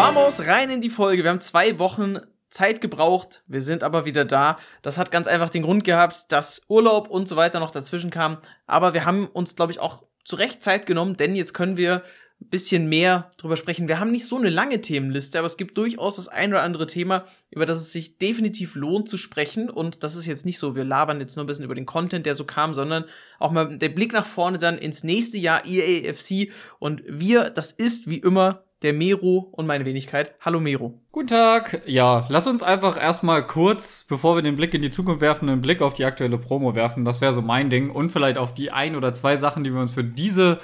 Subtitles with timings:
[0.00, 1.24] Vamos rein in die Folge.
[1.24, 3.44] Wir haben zwei Wochen Zeit gebraucht.
[3.46, 4.56] Wir sind aber wieder da.
[4.80, 8.38] Das hat ganz einfach den Grund gehabt, dass Urlaub und so weiter noch dazwischen kam.
[8.66, 11.96] Aber wir haben uns, glaube ich, auch zu Recht Zeit genommen, denn jetzt können wir
[12.40, 13.88] ein bisschen mehr drüber sprechen.
[13.88, 16.86] Wir haben nicht so eine lange Themenliste, aber es gibt durchaus das ein oder andere
[16.86, 19.68] Thema, über das es sich definitiv lohnt zu sprechen.
[19.68, 22.24] Und das ist jetzt nicht so, wir labern jetzt nur ein bisschen über den Content,
[22.24, 23.04] der so kam, sondern
[23.38, 26.50] auch mal der Blick nach vorne dann ins nächste Jahr EAFC.
[26.78, 30.34] Und wir, das ist wie immer der Mero und meine Wenigkeit.
[30.40, 30.98] Hallo Mero.
[31.12, 31.82] Guten Tag.
[31.86, 35.60] Ja, lass uns einfach erstmal kurz, bevor wir den Blick in die Zukunft werfen, einen
[35.60, 37.04] Blick auf die aktuelle Promo werfen.
[37.04, 37.90] Das wäre so mein Ding.
[37.90, 40.60] Und vielleicht auf die ein oder zwei Sachen, die wir uns für diese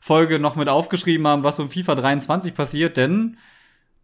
[0.00, 3.36] Folge noch mit aufgeschrieben haben, was um FIFA 23 passiert, denn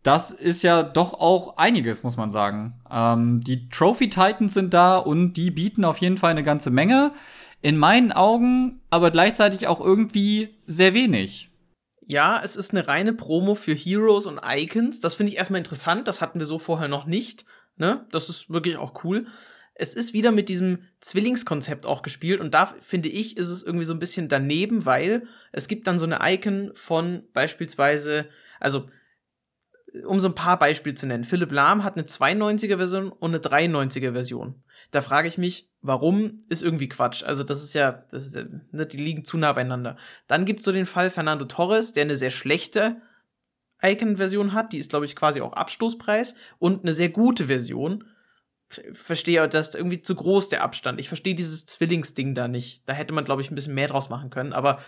[0.05, 2.75] das ist ja doch auch einiges, muss man sagen.
[2.89, 7.13] Ähm, die Trophy Titans sind da und die bieten auf jeden Fall eine ganze Menge.
[7.63, 11.48] In meinen Augen aber gleichzeitig auch irgendwie sehr wenig
[12.09, 15.01] ja, es ist eine reine Promo für Heroes und Icons.
[15.01, 16.09] Das finde ich erstmal interessant.
[16.09, 17.45] Das hatten wir so vorher noch nicht.
[17.77, 18.07] Ne?
[18.11, 19.27] Das ist wirklich auch cool.
[19.75, 23.85] Es ist wieder mit diesem Zwillingskonzept auch gespielt und da finde ich, ist es irgendwie
[23.85, 28.27] so ein bisschen daneben, weil es gibt dann so eine Icon von beispielsweise,
[28.59, 28.87] also
[30.07, 31.25] um so ein paar Beispiele zu nennen.
[31.25, 34.63] Philipp Lahm hat eine 92er Version und eine 93er Version.
[34.91, 37.23] Da frage ich mich, warum ist irgendwie Quatsch.
[37.23, 38.37] Also das ist ja, das ist
[38.71, 39.97] ne, die liegen zu nah beieinander.
[40.27, 43.01] Dann gibt's so den Fall Fernando Torres, der eine sehr schlechte
[43.83, 48.05] Icon-Version hat, die ist, glaube ich, quasi auch Abstoßpreis und eine sehr gute Version.
[48.93, 51.01] Verstehe, das ist irgendwie zu groß der Abstand.
[51.01, 52.83] Ich verstehe dieses Zwillingsding da nicht.
[52.87, 54.53] Da hätte man, glaube ich, ein bisschen mehr draus machen können.
[54.53, 54.81] Aber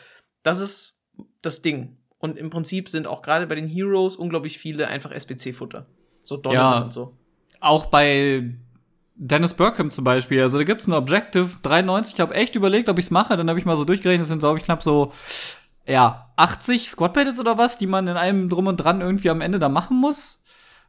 [0.43, 1.01] das ist
[1.41, 1.97] das Ding.
[2.21, 5.87] Und im Prinzip sind auch gerade bei den Heroes unglaublich viele einfach SBC-Futter.
[6.23, 7.17] So Donovan ja, und so.
[7.61, 8.55] Auch bei
[9.17, 12.15] Dennis Burkham zum Beispiel, also da gibt's ein Objective 93.
[12.15, 13.37] Ich habe echt überlegt, ob ich's mache.
[13.37, 15.12] Dann habe ich mal so durchgerechnet, das sind, glaube ich, knapp so,
[15.87, 19.41] ja, 80 Squad Battles oder was, die man in einem Drum und Dran irgendwie am
[19.41, 20.45] Ende da machen muss.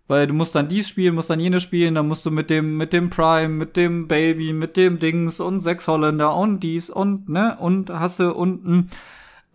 [0.08, 2.76] Weil du musst dann dies spielen, musst dann jenes spielen, dann musst du mit dem,
[2.76, 7.30] mit dem Prime, mit dem Baby, mit dem Dings und sechs Holländer und dies und,
[7.30, 8.90] ne, und Hasse unten.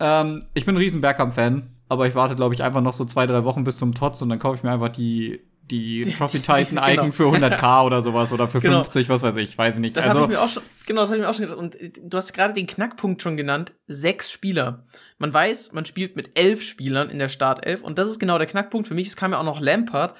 [0.00, 3.26] Ähm, ich bin ein riesen Bergkamp-Fan, aber ich warte, glaube ich, einfach noch so zwei,
[3.26, 6.38] drei Wochen bis zum Tots und dann kaufe ich mir einfach die, die, die Trophy
[6.38, 7.10] Titan Icon genau.
[7.12, 8.82] für 100k oder sowas oder für genau.
[8.82, 9.96] 50, was weiß ich, weiß ich nicht.
[9.96, 11.58] Das also, habe ich mir auch schon, genau, das habe ich mir auch schon gedacht.
[11.58, 14.84] Und äh, du hast gerade den Knackpunkt schon genannt, sechs Spieler.
[15.18, 18.46] Man weiß, man spielt mit elf Spielern in der Startelf und das ist genau der
[18.46, 19.08] Knackpunkt für mich.
[19.08, 20.14] Es kam ja auch noch Lampard.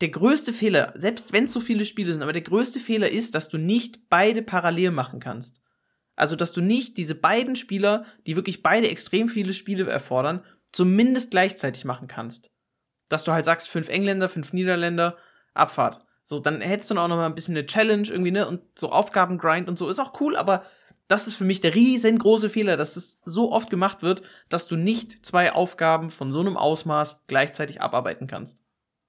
[0.00, 3.34] Der größte Fehler, selbst wenn es so viele Spiele sind, aber der größte Fehler ist,
[3.34, 5.60] dass du nicht beide parallel machen kannst.
[6.16, 10.42] Also, dass du nicht diese beiden Spieler, die wirklich beide extrem viele Spiele erfordern,
[10.72, 12.50] zumindest gleichzeitig machen kannst.
[13.08, 15.16] Dass du halt sagst, fünf Engländer, fünf Niederländer,
[15.54, 16.04] Abfahrt.
[16.22, 18.46] So, dann hättest du auch noch mal ein bisschen eine Challenge irgendwie, ne?
[18.46, 20.64] Und so Aufgabengrind und so ist auch cool, aber
[21.08, 24.76] das ist für mich der riesengroße Fehler, dass es so oft gemacht wird, dass du
[24.76, 28.60] nicht zwei Aufgaben von so einem Ausmaß gleichzeitig abarbeiten kannst.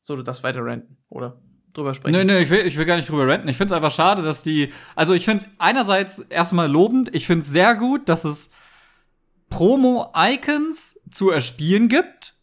[0.02, 1.40] So, du das weiter renten, oder?
[1.74, 2.18] Drüber sprechen.
[2.18, 3.48] Nee, nee, ich will, ich will gar nicht drüber renten.
[3.48, 4.74] Ich finde es einfach schade, dass die.
[4.96, 7.14] Also, ich finde es einerseits erstmal lobend.
[7.14, 8.50] Ich finde es sehr gut, dass es
[9.51, 12.34] Promo-Icons zu erspielen gibt.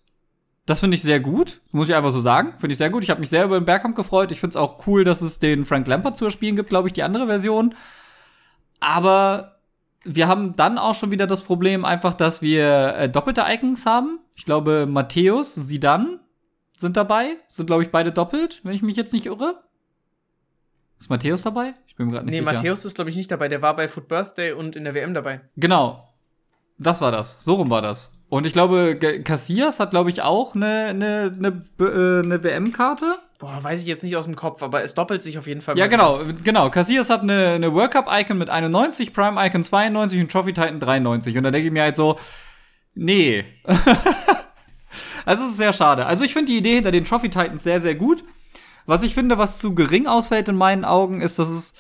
[0.67, 2.53] Das finde ich sehr gut, muss ich einfach so sagen.
[2.59, 3.03] Finde ich sehr gut.
[3.03, 4.31] Ich habe mich sehr über den Bergkamp gefreut.
[4.31, 6.93] Ich finde es auch cool, dass es den Frank Lampard zu erspielen gibt, glaube ich,
[6.93, 7.75] die andere Version.
[8.79, 9.57] Aber
[10.05, 14.21] wir haben dann auch schon wieder das Problem einfach, dass wir äh, doppelte Icons haben.
[14.37, 16.21] Ich glaube, Matthäus, Sidan
[16.77, 17.39] sind dabei.
[17.49, 19.63] Sind, glaube ich, beide doppelt, wenn ich mich jetzt nicht irre.
[21.01, 21.75] Ist Matthäus dabei?
[21.87, 22.51] Ich bin mir gerade nicht nee, sicher.
[22.51, 23.49] Nee, Matthäus ist, glaube ich, nicht dabei.
[23.49, 25.41] Der war bei Foot Birthday und in der WM dabei.
[25.57, 26.08] Genau.
[26.79, 27.37] Das war das.
[27.41, 28.13] So rum war das.
[28.29, 33.17] Und ich glaube, Cassias hat, glaube ich, auch eine, eine, eine, äh, eine WM-Karte.
[33.39, 35.79] Boah, weiß ich jetzt nicht aus dem Kopf, aber es doppelt sich auf jeden Fall.
[35.79, 36.71] Ja, genau, genau.
[36.71, 41.37] Cassias hat eine, eine World Cup-Icon mit 91, Prime-Icon 92 und Trophy Titan 93.
[41.37, 42.19] Und da denke ich mir halt so,
[42.95, 43.45] nee.
[45.25, 46.05] also es ist sehr schade.
[46.05, 48.25] Also ich finde die Idee hinter den Trophy Titans sehr, sehr gut.
[48.85, 51.75] Was ich finde, was zu gering ausfällt in meinen Augen, ist, dass es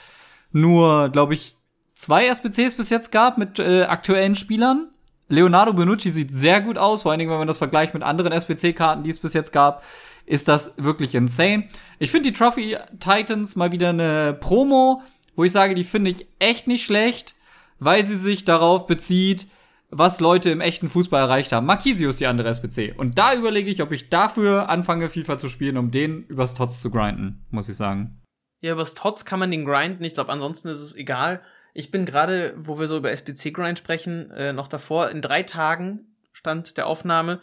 [0.53, 1.57] nur, glaube ich,
[1.95, 4.91] zwei SBCs bis jetzt gab mit äh, aktuellen Spielern.
[5.29, 8.33] Leonardo Bonucci sieht sehr gut aus, vor allen Dingen, wenn man das vergleicht mit anderen
[8.33, 9.85] SBC-Karten, die es bis jetzt gab,
[10.25, 11.69] ist das wirklich insane.
[11.99, 15.03] Ich finde die Trophy Titans mal wieder eine Promo,
[15.37, 17.35] wo ich sage, die finde ich echt nicht schlecht,
[17.79, 19.47] weil sie sich darauf bezieht,
[19.91, 21.67] was Leute im echten Fußball erreicht haben.
[21.67, 22.95] Marquisio ist die andere SBC.
[22.97, 26.81] Und da überlege ich, ob ich dafür anfange, FIFA zu spielen, um den übers Tots
[26.81, 28.21] zu grinden, muss ich sagen.
[28.61, 30.05] Ja, übers Tots kann man den grinden.
[30.05, 31.41] Ich glaube, ansonsten ist es egal.
[31.79, 36.17] Ich bin gerade, wo wir so über SBC-Grind sprechen, äh, noch davor, in drei Tagen
[36.33, 37.41] Stand der Aufnahme,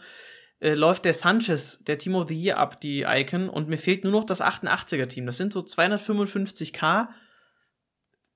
[0.60, 4.04] äh, läuft der Sanchez, der Team of the Year ab, die Icon, und mir fehlt
[4.04, 5.24] nur noch das 88er-Team.
[5.24, 7.08] Das sind so 255k.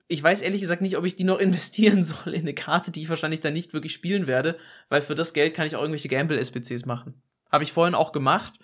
[0.08, 3.02] Ich weiß ehrlich gesagt nicht, ob ich die noch investieren soll in eine Karte, die
[3.02, 4.56] ich wahrscheinlich dann nicht wirklich spielen werde,
[4.88, 7.20] weil für das Geld kann ich auch irgendwelche Gamble-SBCs machen.
[7.52, 8.54] Habe ich vorhin auch gemacht.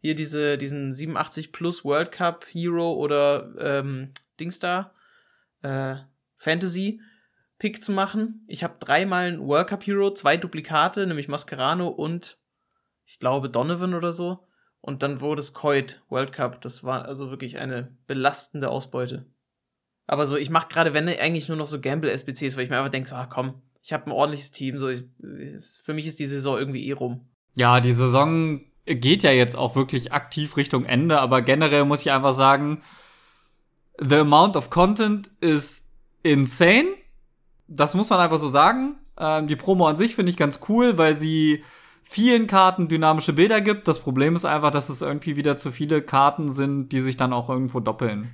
[0.00, 4.94] hier diese, diesen 87 Plus World Cup Hero oder ähm, Dings da,
[5.60, 5.96] äh,
[6.40, 7.00] Fantasy
[7.58, 8.44] Pick zu machen.
[8.48, 12.38] Ich habe dreimal einen World Cup Hero, zwei Duplikate, nämlich Mascherano und
[13.04, 14.46] ich glaube Donovan oder so.
[14.80, 16.62] Und dann wurde es Coit World Cup.
[16.62, 19.26] Das war also wirklich eine belastende Ausbeute.
[20.06, 22.90] Aber so, ich mache gerade, wenn eigentlich nur noch so Gamble-SBCs, weil ich mir einfach
[22.90, 24.78] denke, so, ah, komm, ich habe ein ordentliches Team.
[24.78, 25.04] So, ich,
[25.82, 27.28] für mich ist die Saison irgendwie eh rum.
[27.56, 32.10] Ja, die Saison geht ja jetzt auch wirklich aktiv Richtung Ende, aber generell muss ich
[32.10, 32.82] einfach sagen,
[33.98, 35.89] the amount of content is
[36.22, 36.88] insane.
[37.68, 38.96] Das muss man einfach so sagen.
[39.18, 41.64] Ähm, die Promo an sich finde ich ganz cool, weil sie
[42.02, 43.86] vielen Karten dynamische Bilder gibt.
[43.86, 47.32] Das Problem ist einfach, dass es irgendwie wieder zu viele Karten sind, die sich dann
[47.32, 48.30] auch irgendwo doppeln.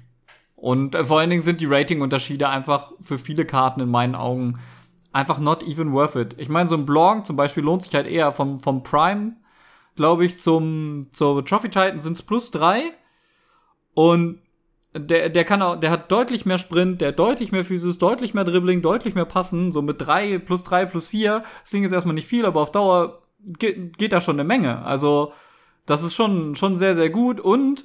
[0.54, 4.58] Und äh, vor allen Dingen sind die Rating-Unterschiede einfach für viele Karten in meinen Augen
[5.12, 6.34] einfach not even worth it.
[6.38, 9.36] Ich meine, so ein Blanc zum Beispiel lohnt sich halt eher vom, vom Prime,
[9.96, 12.82] glaube ich, zum, zur Trophy Titan sind es plus drei.
[13.94, 14.40] Und
[14.98, 18.44] der, der kann auch, der hat deutlich mehr Sprint, der deutlich mehr Physis, deutlich mehr
[18.44, 19.72] Dribbling, deutlich mehr Passen.
[19.72, 21.42] So mit drei plus drei plus vier.
[21.62, 23.22] Das klingt jetzt erstmal nicht viel, aber auf Dauer
[23.58, 24.84] geht, geht da schon eine Menge.
[24.84, 25.32] Also,
[25.86, 27.40] das ist schon, schon sehr, sehr gut.
[27.40, 27.84] Und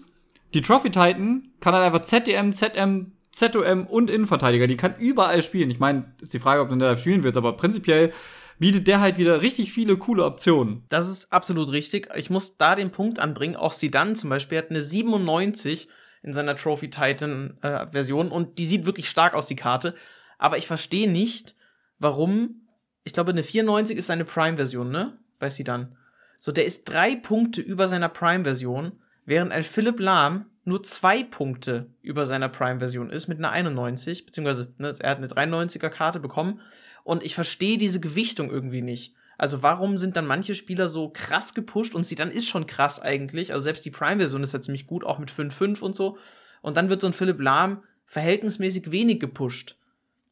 [0.53, 4.67] die Trophy Titan kann halt einfach ZDM, ZM, ZOM und Innenverteidiger.
[4.67, 5.69] Die kann überall spielen.
[5.69, 8.11] Ich meine, ist die Frage, ob du da spielen willst, aber prinzipiell
[8.59, 10.83] bietet der halt wieder richtig viele coole Optionen.
[10.89, 12.09] Das ist absolut richtig.
[12.15, 13.55] Ich muss da den Punkt anbringen.
[13.55, 15.89] Auch Sidan zum Beispiel hat eine 97
[16.23, 19.95] in seiner Trophy Titan äh, Version und die sieht wirklich stark aus, die Karte.
[20.37, 21.55] Aber ich verstehe nicht,
[21.99, 22.67] warum.
[23.03, 25.17] Ich glaube, eine 94 ist seine Prime-Version, ne?
[25.39, 25.97] Bei Sidan.
[26.37, 28.93] So, der ist drei Punkte über seiner Prime-Version,
[29.25, 34.73] während ein Philipp Lahm nur zwei Punkte über seiner Prime-Version ist mit einer 91, beziehungsweise
[34.77, 36.59] ne, er hat eine 93er Karte bekommen.
[37.03, 39.15] Und ich verstehe diese Gewichtung irgendwie nicht.
[39.41, 42.99] Also warum sind dann manche Spieler so krass gepusht und sie dann ist schon krass
[43.01, 43.53] eigentlich.
[43.53, 46.19] Also selbst die Prime-Version ist ja ziemlich gut, auch mit 5-5 und so.
[46.61, 49.77] Und dann wird so ein Philipp Lahm verhältnismäßig wenig gepusht.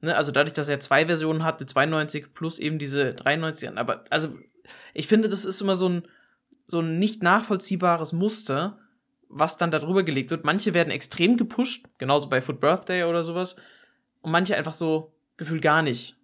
[0.02, 0.16] Ne?
[0.16, 3.80] Also dadurch, dass er zwei Versionen hat, eine 92 plus eben diese 93.
[3.80, 4.38] Aber also
[4.94, 6.04] ich finde, das ist immer so ein,
[6.68, 8.78] so ein nicht nachvollziehbares Muster,
[9.28, 10.46] was dann darüber gelegt wird.
[10.46, 13.56] Manche werden extrem gepusht, genauso bei Foot Birthday oder sowas.
[14.22, 16.16] Und manche einfach so gefühlt gar nicht.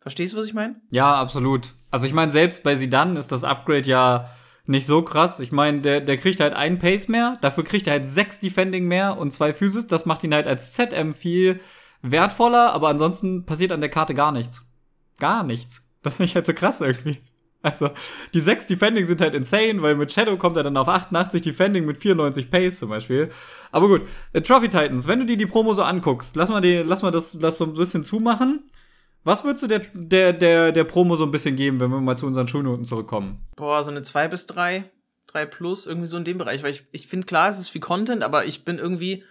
[0.00, 0.74] Verstehst du, was ich meine?
[0.90, 1.74] Ja, absolut.
[1.90, 4.30] Also ich meine, selbst bei Sidan ist das Upgrade ja
[4.66, 5.40] nicht so krass.
[5.40, 8.86] Ich meine, der, der kriegt halt einen Pace mehr, dafür kriegt er halt sechs Defending
[8.86, 9.86] mehr und zwei Physis.
[9.86, 11.60] Das macht ihn halt als ZM viel
[12.02, 14.64] wertvoller, aber ansonsten passiert an der Karte gar nichts.
[15.18, 15.86] Gar nichts.
[16.02, 17.18] Das finde ich halt so krass irgendwie.
[17.62, 17.90] Also,
[18.32, 21.84] die sechs Defending sind halt insane, weil mit Shadow kommt er dann auf 88 Defending
[21.84, 23.30] mit 94 Pace zum Beispiel.
[23.72, 24.02] Aber gut,
[24.32, 27.10] äh, Trophy Titans, wenn du dir die Promo so anguckst, lass mal, die, lass mal
[27.10, 28.70] das, das so ein bisschen zumachen.
[29.26, 32.16] Was würdest du der, der, der, der Promo so ein bisschen geben, wenn wir mal
[32.16, 33.44] zu unseren Schulnoten zurückkommen?
[33.56, 34.88] Boah, so eine 2 bis 3,
[35.26, 36.62] 3 plus, irgendwie so in dem Bereich.
[36.62, 39.24] Weil ich, ich finde, klar, es ist viel Content, aber ich bin irgendwie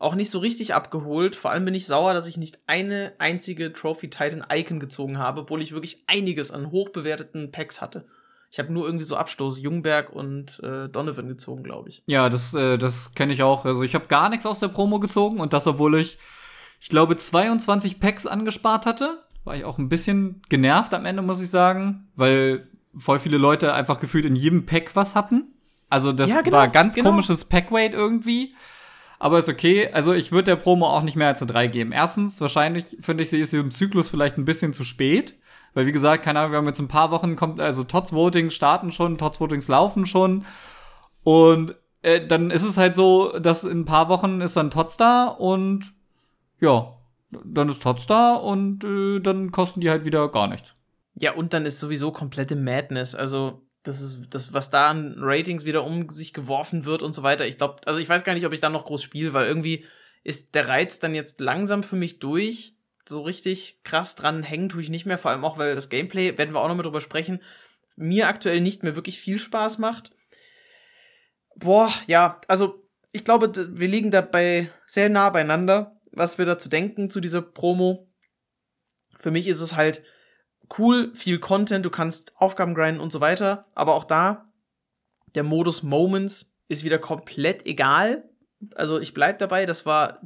[0.00, 1.36] auch nicht so richtig abgeholt.
[1.36, 5.42] Vor allem bin ich sauer, dass ich nicht eine einzige Trophy Titan Icon gezogen habe,
[5.42, 8.04] obwohl ich wirklich einiges an hochbewerteten Packs hatte.
[8.50, 12.02] Ich habe nur irgendwie so Abstoß, Jungberg und äh, Donovan gezogen, glaube ich.
[12.06, 13.64] Ja, das, äh, das kenne ich auch.
[13.64, 16.18] Also ich habe gar nichts aus der Promo gezogen und das, obwohl ich,
[16.80, 21.40] ich glaube, 22 Packs angespart hatte war ich auch ein bisschen genervt am Ende, muss
[21.40, 25.54] ich sagen, weil voll viele Leute einfach gefühlt in jedem Pack was hatten.
[25.88, 27.10] Also das ja, genau, war ganz genau.
[27.10, 28.54] komisches Packweight irgendwie.
[29.18, 29.88] Aber ist okay.
[29.92, 31.92] Also ich würde der Promo auch nicht mehr als eine 3 geben.
[31.92, 35.34] Erstens, wahrscheinlich finde ich, sie ist im Zyklus vielleicht ein bisschen zu spät.
[35.74, 38.50] Weil wie gesagt, keine Ahnung, wir haben jetzt ein paar Wochen, kommt, also Tots Voting
[38.50, 40.44] starten schon, Tots Votings laufen schon.
[41.22, 44.96] Und äh, dann ist es halt so, dass in ein paar Wochen ist dann Tots
[44.96, 45.92] da und
[46.60, 46.95] ja,
[47.30, 50.74] dann ist Tots da und äh, dann kosten die halt wieder gar nichts.
[51.18, 53.14] Ja, und dann ist sowieso komplette Madness.
[53.14, 57.22] Also, das ist das, was da an Ratings wieder um sich geworfen wird und so
[57.22, 57.46] weiter.
[57.46, 59.84] Ich glaube, also ich weiß gar nicht, ob ich da noch groß spiele, weil irgendwie
[60.24, 62.74] ist der Reiz dann jetzt langsam für mich durch.
[63.08, 66.36] So richtig krass dran hängen tue ich nicht mehr, vor allem auch, weil das Gameplay,
[66.36, 67.40] werden wir auch noch mal drüber sprechen,
[67.94, 70.10] mir aktuell nicht mehr wirklich viel Spaß macht.
[71.54, 77.10] Boah, ja, also ich glaube, wir liegen dabei sehr nah beieinander was wir dazu denken
[77.10, 78.10] zu dieser Promo.
[79.18, 80.02] Für mich ist es halt
[80.78, 84.52] cool, viel Content, du kannst Aufgaben grinden und so weiter, aber auch da,
[85.34, 88.28] der Modus Moments ist wieder komplett egal.
[88.74, 90.20] Also ich bleib dabei, das war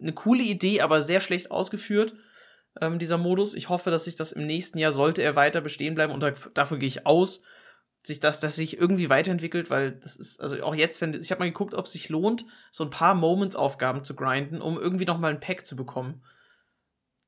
[0.00, 2.14] eine coole Idee, aber sehr schlecht ausgeführt,
[2.80, 3.54] ähm, dieser Modus.
[3.54, 6.22] Ich hoffe, dass sich das im nächsten Jahr, sollte er weiter bestehen bleiben, und
[6.54, 7.42] dafür gehe ich aus,
[8.06, 11.40] sich das, dass sich irgendwie weiterentwickelt, weil das ist, also auch jetzt, wenn, ich habe
[11.40, 15.18] mal geguckt, ob es sich lohnt, so ein paar Moments-Aufgaben zu grinden, um irgendwie noch
[15.18, 16.22] mal ein Pack zu bekommen.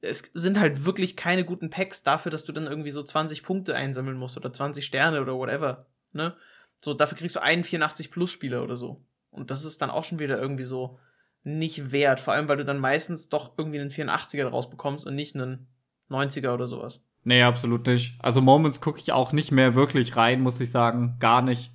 [0.01, 3.75] Es sind halt wirklich keine guten Packs dafür, dass du dann irgendwie so 20 Punkte
[3.75, 6.37] einsammeln musst oder 20 Sterne oder whatever, ne?
[6.81, 9.05] So, dafür kriegst du einen 84 Plus Spieler oder so.
[9.31, 11.01] Und das ist dann auch schon wieder irgendwie so
[11.43, 12.21] nicht wert.
[12.21, 15.67] Vor allem, weil du dann meistens doch irgendwie einen 84er daraus bekommst und nicht einen
[16.09, 17.05] 90er oder sowas.
[17.25, 18.15] Nee, absolut nicht.
[18.21, 21.17] Also Moments gucke ich auch nicht mehr wirklich rein, muss ich sagen.
[21.21, 21.73] Gar nicht.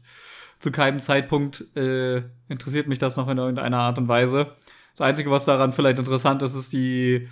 [0.60, 4.56] Zu keinem Zeitpunkt äh, interessiert mich das noch in irgendeiner Art und Weise.
[4.94, 7.28] Das Einzige, was daran vielleicht interessant ist, ist die,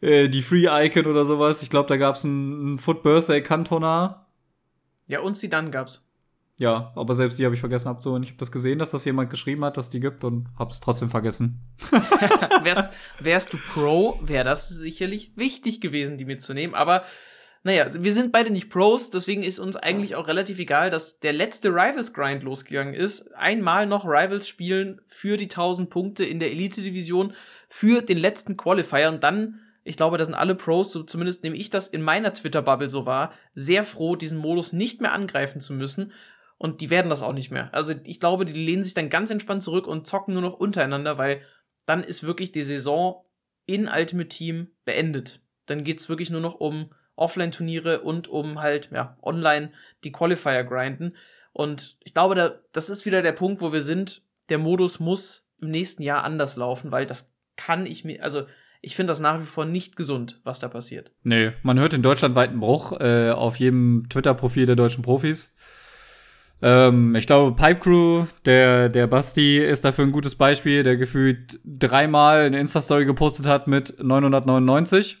[0.00, 1.62] äh, die Free Icon oder sowas.
[1.62, 4.26] Ich glaube, da gab es einen Foot Birthday Cantona.
[5.06, 6.10] Ja, und sie dann gab's.
[6.60, 8.22] Ja, aber selbst die habe ich vergessen abzuholen.
[8.22, 10.78] Ich habe das gesehen, dass das jemand geschrieben hat, dass die gibt und habe es
[10.78, 11.62] trotzdem vergessen.
[12.62, 16.74] wärst, wärst du Pro, wäre das sicherlich wichtig gewesen, die mitzunehmen.
[16.74, 17.02] Aber
[17.62, 21.34] naja, wir sind beide nicht Pros, deswegen ist uns eigentlich auch relativ egal, dass der
[21.34, 23.34] letzte Rivals-Grind losgegangen ist.
[23.34, 27.34] Einmal noch Rivals spielen für die 1000 Punkte in der Elite-Division,
[27.68, 31.56] für den letzten Qualifier und dann, ich glaube, da sind alle Pros, so zumindest nehme
[31.56, 35.74] ich das in meiner Twitter-Bubble so wahr, sehr froh, diesen Modus nicht mehr angreifen zu
[35.74, 36.12] müssen.
[36.56, 37.72] Und die werden das auch nicht mehr.
[37.72, 41.16] Also ich glaube, die lehnen sich dann ganz entspannt zurück und zocken nur noch untereinander,
[41.16, 41.40] weil
[41.86, 43.24] dann ist wirklich die Saison
[43.64, 45.40] in Ultimate Team beendet.
[45.64, 46.90] Dann geht's wirklich nur noch um
[47.20, 49.70] Offline-Turniere und um halt, ja, online
[50.04, 51.14] die Qualifier grinden.
[51.52, 54.22] Und ich glaube, da, das ist wieder der Punkt, wo wir sind.
[54.48, 58.44] Der Modus muss im nächsten Jahr anders laufen, weil das kann ich mir, also
[58.80, 61.12] ich finde das nach wie vor nicht gesund, was da passiert.
[61.22, 65.54] Nee, man hört den deutschlandweiten Bruch äh, auf jedem Twitter-Profil der deutschen Profis.
[66.62, 71.60] Ähm, ich glaube, Pipe Crew, der, der Basti, ist dafür ein gutes Beispiel, der gefühlt
[71.64, 75.18] dreimal eine Insta-Story gepostet hat mit 999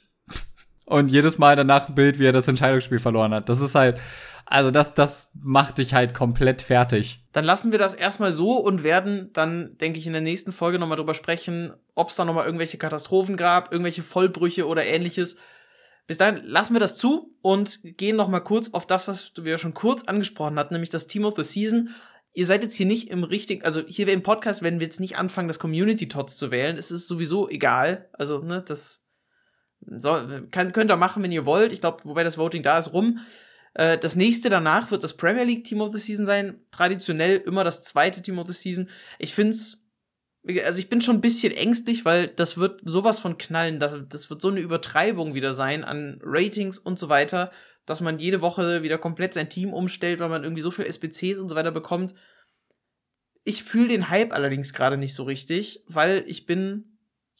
[0.90, 3.48] und jedes Mal danach ein Bild, wie er das Entscheidungsspiel verloren hat.
[3.48, 3.98] Das ist halt,
[4.44, 7.24] also das, das macht dich halt komplett fertig.
[7.32, 10.80] Dann lassen wir das erstmal so und werden dann, denke ich, in der nächsten Folge
[10.80, 15.36] nochmal drüber sprechen, ob es da nochmal irgendwelche Katastrophen gab, irgendwelche Vollbrüche oder ähnliches.
[16.08, 19.74] Bis dahin lassen wir das zu und gehen nochmal kurz auf das, was wir schon
[19.74, 21.90] kurz angesprochen hatten, nämlich das Team of the Season.
[22.32, 25.16] Ihr seid jetzt hier nicht im richtigen, also hier im Podcast werden wir jetzt nicht
[25.16, 26.76] anfangen, das Community Tots zu wählen.
[26.76, 28.08] Es ist sowieso egal.
[28.12, 28.99] Also, ne, das
[29.98, 30.20] so,
[30.50, 31.72] kann, könnt ihr machen, wenn ihr wollt.
[31.72, 33.20] Ich glaube, wobei das Voting da ist, rum.
[33.74, 36.60] Äh, das nächste danach wird das Premier League Team of the Season sein.
[36.70, 38.88] Traditionell immer das zweite Team of the Season.
[39.18, 39.84] Ich finde es,
[40.64, 43.80] also ich bin schon ein bisschen ängstlich, weil das wird sowas von knallen.
[43.80, 47.50] Das, das wird so eine Übertreibung wieder sein an Ratings und so weiter,
[47.84, 51.38] dass man jede Woche wieder komplett sein Team umstellt, weil man irgendwie so viel SBCs
[51.38, 52.14] und so weiter bekommt.
[53.42, 56.89] Ich fühle den Hype allerdings gerade nicht so richtig, weil ich bin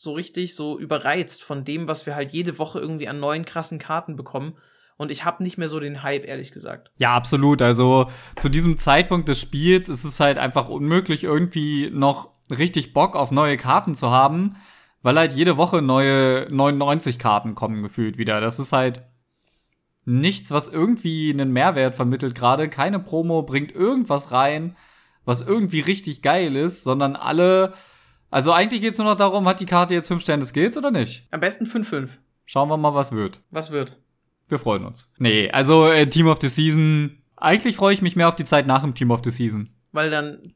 [0.00, 3.78] so richtig so überreizt von dem, was wir halt jede Woche irgendwie an neuen krassen
[3.78, 4.57] Karten bekommen.
[4.97, 6.90] Und ich habe nicht mehr so den Hype, ehrlich gesagt.
[6.97, 7.61] Ja, absolut.
[7.61, 13.14] Also zu diesem Zeitpunkt des Spiels ist es halt einfach unmöglich, irgendwie noch richtig Bock
[13.14, 14.57] auf neue Karten zu haben,
[15.02, 18.40] weil halt jede Woche neue 99 Karten kommen gefühlt wieder.
[18.40, 19.02] Das ist halt
[20.07, 22.71] nichts, was irgendwie einen Mehrwert vermittelt gerade.
[22.71, 24.78] Keine Promo bringt irgendwas rein,
[25.26, 27.75] was irgendwie richtig geil ist, sondern alle
[28.30, 30.76] also eigentlich geht es nur noch darum, hat die Karte jetzt 5 Sterne des Skills
[30.76, 31.26] oder nicht?
[31.30, 32.08] Am besten 5-5.
[32.46, 33.40] Schauen wir mal, was wird.
[33.50, 33.99] Was wird?
[34.49, 35.12] Wir freuen uns.
[35.18, 37.18] Nee, also äh, Team of the Season.
[37.37, 39.70] Eigentlich freue ich mich mehr auf die Zeit nach dem Team of the Season.
[39.92, 40.54] Weil dann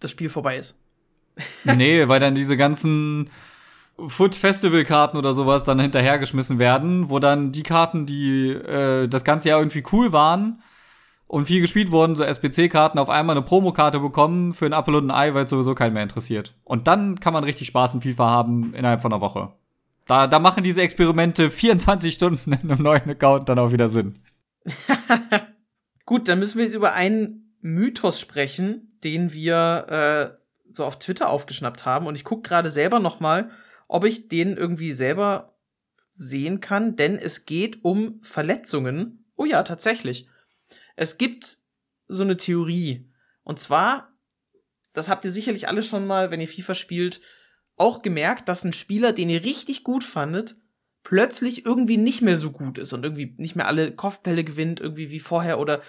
[0.00, 0.78] das Spiel vorbei ist.
[1.64, 3.30] nee, weil dann diese ganzen
[4.08, 9.24] Foot Festival Karten oder sowas dann hinterhergeschmissen werden, wo dann die Karten, die äh, das
[9.24, 10.62] ganze Jahr irgendwie cool waren,
[11.30, 15.10] und viel gespielt wurden, so SBC-Karten auf einmal eine Promokarte bekommen für ein Apple und
[15.10, 16.54] ein Ei, weil es sowieso keinen mehr interessiert.
[16.64, 19.52] Und dann kann man richtig Spaß in FIFA haben innerhalb von einer Woche.
[20.06, 24.18] Da, da machen diese Experimente 24 Stunden in einem neuen Account dann auch wieder Sinn.
[26.04, 31.28] Gut, dann müssen wir jetzt über einen Mythos sprechen, den wir äh, so auf Twitter
[31.28, 32.08] aufgeschnappt haben.
[32.08, 33.50] Und ich gucke gerade selber noch mal,
[33.86, 35.54] ob ich den irgendwie selber
[36.10, 39.26] sehen kann, denn es geht um Verletzungen.
[39.36, 40.26] Oh ja, tatsächlich.
[40.96, 41.58] Es gibt
[42.08, 43.10] so eine Theorie.
[43.42, 44.12] Und zwar,
[44.92, 47.20] das habt ihr sicherlich alle schon mal, wenn ihr FIFA spielt,
[47.76, 50.56] auch gemerkt, dass ein Spieler, den ihr richtig gut fandet,
[51.02, 55.10] plötzlich irgendwie nicht mehr so gut ist und irgendwie nicht mehr alle Kopfbälle gewinnt, irgendwie
[55.10, 55.80] wie vorher oder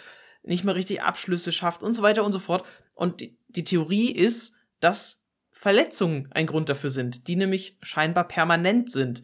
[0.44, 2.66] nicht mehr richtig Abschlüsse schafft und so weiter und so fort.
[2.96, 9.22] Und die, Theorie ist, dass Verletzungen ein Grund dafür sind, die nämlich scheinbar permanent sind.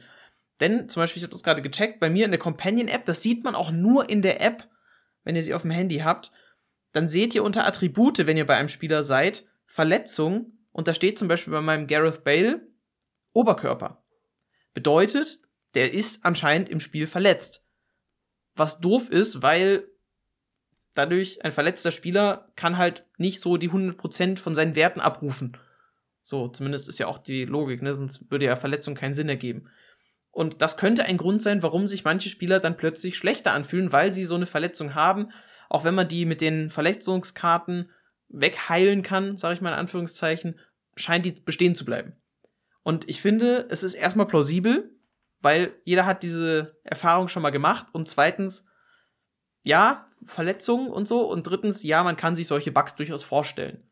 [0.60, 3.44] Denn zum Beispiel, ich habe das gerade gecheckt, bei mir in der Companion-App, das sieht
[3.44, 4.68] man auch nur in der App,
[5.28, 6.32] wenn ihr sie auf dem Handy habt,
[6.94, 11.20] dann seht ihr unter Attribute, wenn ihr bei einem Spieler seid, Verletzung und da steht
[11.20, 12.66] zum Beispiel bei meinem Gareth Bale
[13.34, 14.02] Oberkörper.
[14.74, 15.42] Bedeutet,
[15.74, 17.62] der ist anscheinend im Spiel verletzt.
[18.56, 19.90] Was doof ist, weil
[20.94, 25.58] dadurch ein verletzter Spieler kann halt nicht so die 100% von seinen Werten abrufen.
[26.24, 27.94] So, zumindest ist ja auch die Logik, ne?
[27.94, 29.70] sonst würde ja Verletzung keinen Sinn ergeben.
[30.38, 34.12] Und das könnte ein Grund sein, warum sich manche Spieler dann plötzlich schlechter anfühlen, weil
[34.12, 35.32] sie so eine Verletzung haben.
[35.68, 37.90] Auch wenn man die mit den Verletzungskarten
[38.30, 40.60] wegheilen kann, sage ich mal in Anführungszeichen,
[40.96, 42.18] scheint die bestehen zu bleiben.
[42.84, 44.96] Und ich finde, es ist erstmal plausibel,
[45.40, 48.68] weil jeder hat diese Erfahrung schon mal gemacht und zweitens,
[49.64, 53.87] ja, Verletzungen und so und drittens, ja, man kann sich solche Bugs durchaus vorstellen.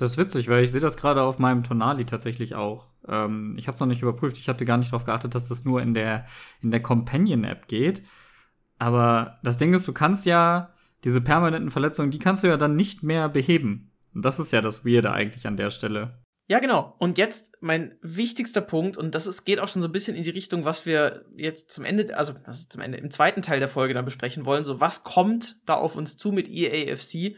[0.00, 2.86] Das ist witzig, weil ich sehe das gerade auf meinem Tonali tatsächlich auch.
[3.06, 4.38] Ähm, ich habe es noch nicht überprüft.
[4.38, 6.24] Ich hatte gar nicht darauf geachtet, dass das nur in der,
[6.62, 8.02] in der Companion-App geht.
[8.78, 10.72] Aber das Ding ist, du kannst ja
[11.04, 13.92] diese permanenten Verletzungen, die kannst du ja dann nicht mehr beheben.
[14.14, 16.24] Und das ist ja das Weirde eigentlich an der Stelle.
[16.48, 16.96] Ja, genau.
[16.98, 20.22] Und jetzt mein wichtigster Punkt, und das ist, geht auch schon so ein bisschen in
[20.22, 23.68] die Richtung, was wir jetzt zum Ende, also, also zum Ende, im zweiten Teil der
[23.68, 24.64] Folge dann besprechen wollen.
[24.64, 27.36] So, was kommt da auf uns zu mit EAFC?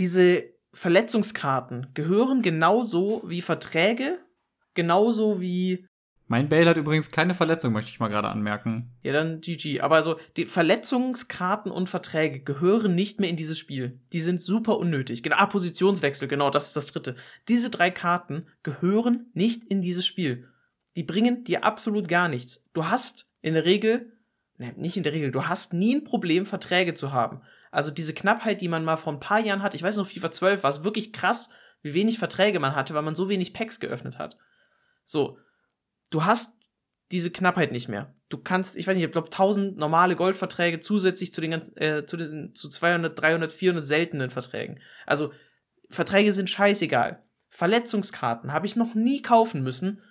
[0.00, 4.18] Diese Verletzungskarten gehören genauso wie Verträge,
[4.74, 5.86] genauso wie
[6.32, 8.90] mein Bale hat übrigens keine Verletzung, möchte ich mal gerade anmerken.
[9.02, 9.82] Ja, dann GG.
[9.82, 14.00] Aber also, die Verletzungskarten und Verträge gehören nicht mehr in dieses Spiel.
[14.14, 15.22] Die sind super unnötig.
[15.22, 17.16] Genau, ah, Positionswechsel, genau, das ist das dritte.
[17.48, 20.48] Diese drei Karten gehören nicht in dieses Spiel.
[20.96, 22.66] Die bringen dir absolut gar nichts.
[22.72, 24.12] Du hast in der Regel,
[24.56, 27.42] ne, nicht in der Regel, du hast nie ein Problem, Verträge zu haben.
[27.72, 30.30] Also diese Knappheit, die man mal vor ein paar Jahren hat, ich weiß noch, FIFA
[30.30, 31.48] 12 war es wirklich krass,
[31.80, 34.36] wie wenig Verträge man hatte, weil man so wenig Packs geöffnet hat.
[35.04, 35.38] So,
[36.10, 36.52] du hast
[37.10, 38.14] diese Knappheit nicht mehr.
[38.28, 42.04] Du kannst, ich weiß nicht, ich glaube 1000 normale Goldverträge zusätzlich zu den ganzen, äh,
[42.06, 44.78] zu den zu 200, 300, 400 seltenen Verträgen.
[45.06, 45.32] Also
[45.88, 47.22] Verträge sind scheißegal.
[47.48, 50.02] Verletzungskarten habe ich noch nie kaufen müssen.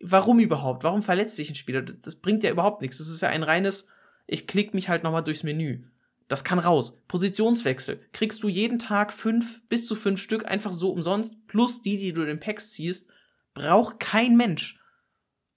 [0.00, 0.84] Warum überhaupt?
[0.84, 1.82] Warum verletzt sich ein Spieler?
[1.82, 2.98] Das bringt ja überhaupt nichts.
[2.98, 3.88] Das ist ja ein reines,
[4.26, 5.84] ich klicke mich halt nochmal durchs Menü.
[6.32, 6.98] Das kann raus.
[7.08, 8.00] Positionswechsel.
[8.14, 12.14] Kriegst du jeden Tag fünf, bis zu fünf Stück einfach so umsonst, plus die, die
[12.14, 13.10] du in den Packs ziehst,
[13.52, 14.80] braucht kein Mensch.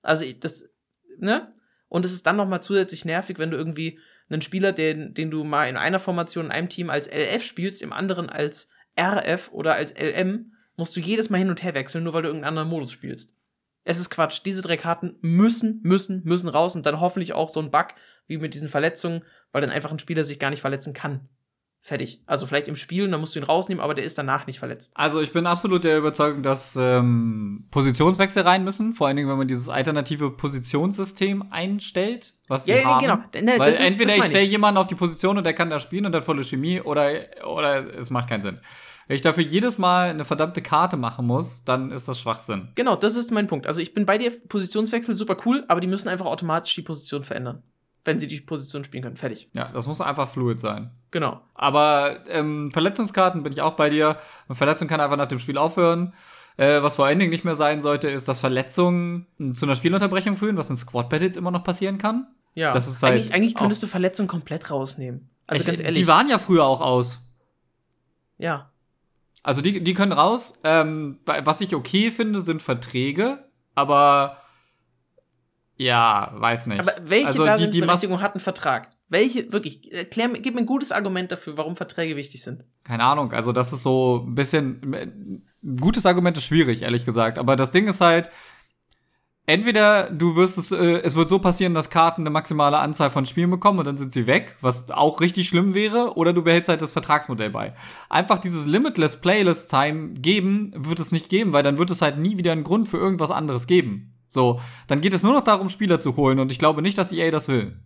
[0.02, 0.70] Also das,
[1.18, 1.56] ne?
[1.88, 5.32] Und es ist dann noch mal zusätzlich nervig, wenn du irgendwie einen Spieler, den, den
[5.32, 8.68] du mal in einer Formation in einem Team als LF spielst, im anderen als
[9.00, 12.28] RF oder als LM, musst du jedes Mal hin und her wechseln, nur weil du
[12.28, 13.34] irgendeinen anderen Modus spielst.
[13.86, 14.42] Es ist Quatsch.
[14.44, 17.88] Diese drei Karten müssen, müssen, müssen raus und dann hoffentlich auch so ein Bug
[18.28, 21.30] wie mit diesen Verletzungen, weil dann einfach ein Spieler sich gar nicht verletzen kann.
[21.86, 22.24] Fertig.
[22.26, 24.92] Also vielleicht im Spiel, dann musst du ihn rausnehmen, aber der ist danach nicht verletzt.
[24.96, 28.94] Also ich bin absolut der Überzeugung, dass ähm, Positionswechsel rein müssen.
[28.96, 33.00] Vor allen Dingen, wenn man dieses alternative Positionssystem einstellt, was ja, sie ja, haben.
[33.00, 33.18] genau.
[33.40, 36.16] Ne, Weil entweder ich stelle jemanden auf die Position und der kann da spielen und
[36.16, 37.08] hat volle Chemie oder,
[37.46, 38.60] oder es macht keinen Sinn.
[39.08, 42.70] Wenn ich dafür jedes Mal eine verdammte Karte machen muss, dann ist das Schwachsinn.
[42.76, 43.68] Genau, das ist mein Punkt.
[43.68, 47.24] Also ich bin bei dir, Positionswechsel super cool, aber die müssen einfach automatisch die Position
[47.24, 47.64] verändern
[48.06, 49.18] wenn sie die Position spielen können.
[49.18, 49.50] Fertig.
[49.56, 50.92] Ja, das muss einfach fluid sein.
[51.12, 51.42] Genau.
[51.56, 54.20] Aber ähm, Verletzungskarten bin ich auch bei dir.
[54.48, 56.14] Eine Verletzung kann einfach nach dem Spiel aufhören.
[56.58, 60.38] Äh, was vor allen Dingen nicht mehr sein sollte, ist, dass Verletzungen zu einer Spielunterbrechung
[60.38, 62.28] führen, was in Squad Battles immer noch passieren kann.
[62.54, 62.72] Ja.
[62.72, 65.30] Das ist halt eigentlich, eigentlich könntest du Verletzungen komplett rausnehmen.
[65.48, 65.98] Also ich, ganz ehrlich.
[65.98, 67.20] Die waren ja früher auch aus.
[68.38, 68.72] Ja.
[69.46, 70.54] Also die, die können raus.
[70.64, 74.42] Ähm, was ich okay finde, sind Verträge, aber
[75.78, 76.80] ja, weiß nicht.
[76.80, 78.90] Aber welche also, da die, die hat einen Vertrag?
[79.08, 82.64] Welche, wirklich, erklär, gib mir ein gutes Argument dafür, warum Verträge wichtig sind.
[82.84, 87.38] Keine Ahnung, also das ist so ein bisschen, ein gutes Argument ist schwierig, ehrlich gesagt.
[87.38, 88.32] Aber das Ding ist halt,
[89.46, 93.26] entweder du wirst es, äh, es wird so passieren, dass Karten eine maximale Anzahl von
[93.26, 96.70] Spielen bekommen und dann sind sie weg, was auch richtig schlimm wäre, oder du behältst
[96.70, 97.74] halt das Vertragsmodell bei.
[98.10, 102.18] Einfach dieses Limitless Playlist Time geben, wird es nicht geben, weil dann wird es halt
[102.18, 104.14] nie wieder einen Grund für irgendwas anderes geben.
[104.28, 107.12] So, dann geht es nur noch darum, Spieler zu holen und ich glaube nicht, dass
[107.12, 107.80] EA das will.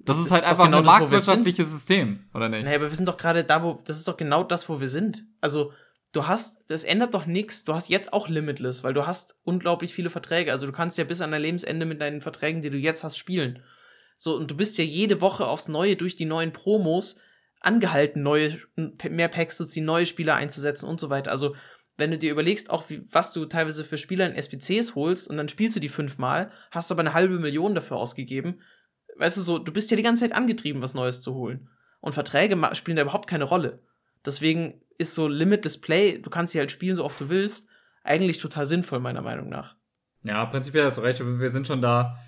[0.00, 2.64] Das, das ist halt ist einfach genau ein marktwirtschaftliches System, oder nicht?
[2.64, 4.88] Naja, aber wir sind doch gerade da, wo, das ist doch genau das, wo wir
[4.88, 5.24] sind.
[5.40, 5.72] Also,
[6.14, 7.64] du hast, das ändert doch nichts.
[7.64, 10.52] Du hast jetzt auch Limitless, weil du hast unglaublich viele Verträge.
[10.52, 13.18] Also, du kannst ja bis an dein Lebensende mit deinen Verträgen, die du jetzt hast,
[13.18, 13.62] spielen.
[14.16, 17.18] So, und du bist ja jede Woche aufs Neue durch die neuen Promos
[17.60, 18.56] angehalten, neue,
[19.10, 21.30] mehr Packs zu ziehen, neue Spieler einzusetzen und so weiter.
[21.30, 21.56] Also,
[21.96, 25.36] wenn du dir überlegst, auch wie, was du teilweise für Spieler in SPCs holst und
[25.36, 28.60] dann spielst du die fünfmal, hast aber eine halbe Million dafür ausgegeben.
[29.16, 31.68] Weißt du so, du bist ja die ganze Zeit angetrieben, was Neues zu holen.
[32.00, 33.80] Und Verträge spielen da überhaupt keine Rolle.
[34.26, 37.68] Deswegen ist so Limitless Play, du kannst sie halt spielen, so oft du willst,
[38.02, 39.76] eigentlich total sinnvoll, meiner Meinung nach.
[40.22, 42.18] Ja, prinzipiell hast du recht, wir sind schon da.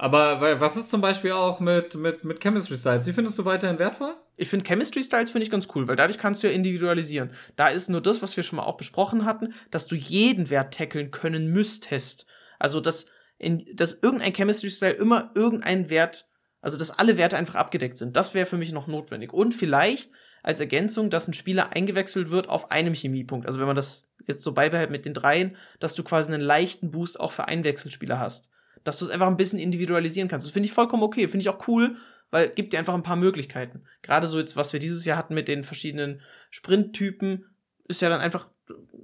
[0.00, 3.04] Aber was ist zum Beispiel auch mit, mit, mit Chemistry Styles?
[3.04, 4.14] Die findest du weiterhin wertvoll?
[4.36, 7.30] Ich finde Chemistry Styles finde ich ganz cool, weil dadurch kannst du ja individualisieren.
[7.56, 10.72] Da ist nur das, was wir schon mal auch besprochen hatten, dass du jeden Wert
[10.72, 12.26] tackeln können müsstest.
[12.60, 13.06] Also, dass,
[13.38, 16.28] in, dass irgendein Chemistry Style immer irgendein Wert,
[16.60, 18.14] also dass alle Werte einfach abgedeckt sind.
[18.14, 19.32] Das wäre für mich noch notwendig.
[19.32, 23.46] Und vielleicht als Ergänzung, dass ein Spieler eingewechselt wird auf einem Chemiepunkt.
[23.46, 26.90] Also wenn man das jetzt so beibehält mit den dreien, dass du quasi einen leichten
[26.90, 28.50] Boost auch für einen Wechselspieler hast
[28.84, 30.46] dass du es einfach ein bisschen individualisieren kannst.
[30.46, 31.96] Das finde ich vollkommen okay, finde ich auch cool,
[32.30, 33.82] weil gibt dir einfach ein paar Möglichkeiten.
[34.02, 36.20] Gerade so jetzt, was wir dieses Jahr hatten mit den verschiedenen
[36.50, 37.44] Sprinttypen,
[37.86, 38.48] ist ja dann einfach,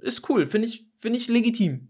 [0.01, 1.89] ist cool, finde ich, finde ich legitim.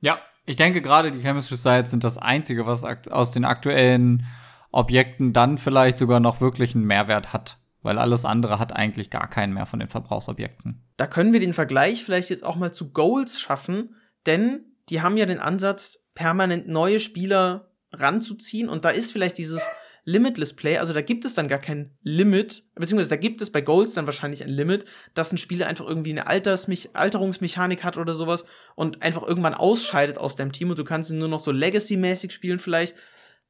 [0.00, 4.24] Ja, ich denke gerade die Chemistry Sites sind das einzige, was aus den aktuellen
[4.70, 7.57] Objekten dann vielleicht sogar noch wirklich einen Mehrwert hat.
[7.82, 10.82] Weil alles andere hat eigentlich gar keinen mehr von den Verbrauchsobjekten.
[10.96, 13.94] Da können wir den Vergleich vielleicht jetzt auch mal zu Goals schaffen,
[14.26, 19.68] denn die haben ja den Ansatz, permanent neue Spieler ranzuziehen und da ist vielleicht dieses
[20.04, 23.60] Limitless Play, also da gibt es dann gar kein Limit, beziehungsweise da gibt es bei
[23.60, 28.14] Goals dann wahrscheinlich ein Limit, dass ein Spieler einfach irgendwie eine Altersmech Alterungsmechanik hat oder
[28.14, 31.52] sowas und einfach irgendwann ausscheidet aus deinem Team und du kannst ihn nur noch so
[31.52, 32.96] Legacy-mäßig spielen vielleicht,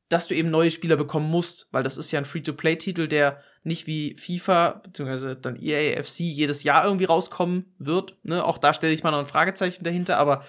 [0.09, 3.87] dass du eben neue Spieler bekommen musst, weil das ist ja ein Free-to-Play-Titel, der nicht
[3.87, 8.17] wie FIFA, beziehungsweise dann EAFC jedes Jahr irgendwie rauskommen wird.
[8.23, 8.45] Ne?
[8.45, 10.45] Auch da stelle ich mal noch ein Fragezeichen dahinter, aber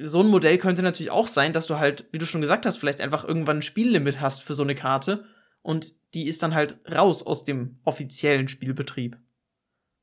[0.00, 2.76] so ein Modell könnte natürlich auch sein, dass du halt, wie du schon gesagt hast,
[2.76, 5.24] vielleicht einfach irgendwann ein Spiellimit hast für so eine Karte
[5.62, 9.18] und die ist dann halt raus aus dem offiziellen Spielbetrieb.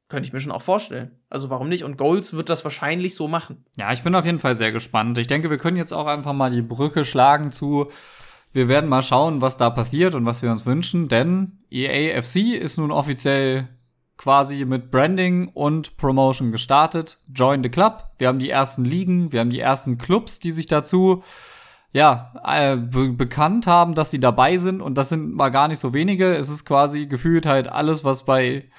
[0.10, 1.18] Könnte ich mir schon auch vorstellen.
[1.30, 1.84] Also warum nicht?
[1.84, 3.66] Und Goals wird das wahrscheinlich so machen.
[3.78, 5.18] Ja, ich bin auf jeden Fall sehr gespannt.
[5.18, 7.90] Ich denke, wir können jetzt auch einfach mal die Brücke schlagen zu,
[8.54, 12.78] wir werden mal schauen, was da passiert und was wir uns wünschen, denn EAFC ist
[12.78, 13.68] nun offiziell
[14.16, 17.18] quasi mit Branding und Promotion gestartet.
[17.34, 18.12] Join the Club.
[18.20, 21.24] Wir haben die ersten Ligen, wir haben die ersten Clubs, die sich dazu
[21.92, 25.80] ja, äh, be bekannt haben, dass sie dabei sind und das sind mal gar nicht
[25.80, 26.36] so wenige.
[26.36, 28.70] Es ist quasi gefühlt halt alles, was bei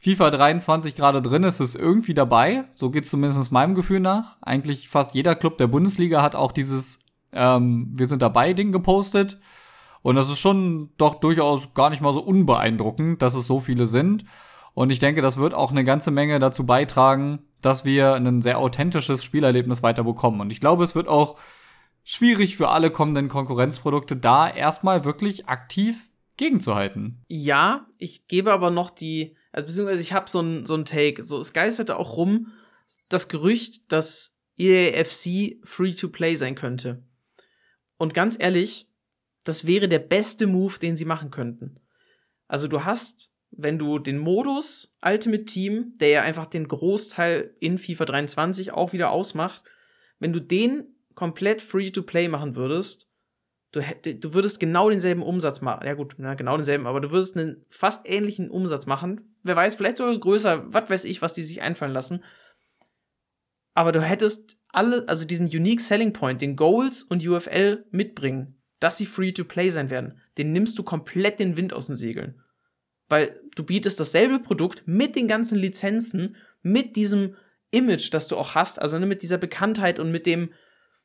[0.00, 2.64] FIFA 23 gerade drin ist, ist irgendwie dabei.
[2.76, 4.36] So geht's zumindest meinem Gefühl nach.
[4.42, 7.00] Eigentlich fast jeder Club der Bundesliga hat auch dieses
[7.32, 9.38] ähm, Wir sind dabei Ding gepostet.
[10.02, 13.86] Und das ist schon doch durchaus gar nicht mal so unbeeindruckend, dass es so viele
[13.86, 14.24] sind.
[14.74, 18.58] Und ich denke, das wird auch eine ganze Menge dazu beitragen, dass wir ein sehr
[18.58, 20.40] authentisches Spielerlebnis weiter bekommen.
[20.40, 21.36] Und ich glaube, es wird auch
[22.04, 27.24] schwierig für alle kommenden Konkurrenzprodukte da erstmal wirklich aktiv gegenzuhalten.
[27.26, 31.22] Ja, ich gebe aber noch die, also beziehungsweise ich habe so ein so ein Take,
[31.22, 32.52] so es geisterte auch rum
[33.08, 37.02] das Gerücht, dass EAFC free to play sein könnte.
[37.98, 38.90] Und ganz ehrlich,
[39.44, 41.80] das wäre der beste Move, den sie machen könnten.
[42.46, 47.78] Also du hast wenn du den Modus Ultimate Team, der ja einfach den Großteil in
[47.78, 49.64] FIFA 23 auch wieder ausmacht,
[50.18, 50.84] wenn du den
[51.14, 53.08] komplett free to play machen würdest,
[53.72, 55.86] du, du würdest genau denselben Umsatz machen.
[55.86, 59.36] Ja gut, na, genau denselben, aber du würdest einen fast ähnlichen Umsatz machen.
[59.42, 62.22] Wer weiß, vielleicht sogar größer, was weiß ich, was die sich einfallen lassen.
[63.78, 68.98] Aber du hättest alle, also diesen Unique Selling Point, den Goals und UFL mitbringen, dass
[68.98, 72.42] sie free to play sein werden, den nimmst du komplett den Wind aus den Segeln.
[73.08, 77.36] Weil du bietest dasselbe Produkt mit den ganzen Lizenzen, mit diesem
[77.70, 80.52] Image, das du auch hast, also ne, mit dieser Bekanntheit und mit dem,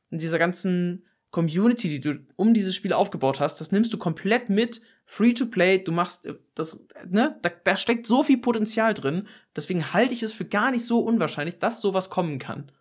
[0.09, 4.82] dieser ganzen Community, die du um dieses Spiel aufgebaut hast, das nimmst du komplett mit,
[5.08, 9.28] free to play, du machst äh, das, ne, da, da steckt so viel Potenzial drin,
[9.56, 12.72] deswegen halte ich es für gar nicht so unwahrscheinlich, dass sowas kommen kann.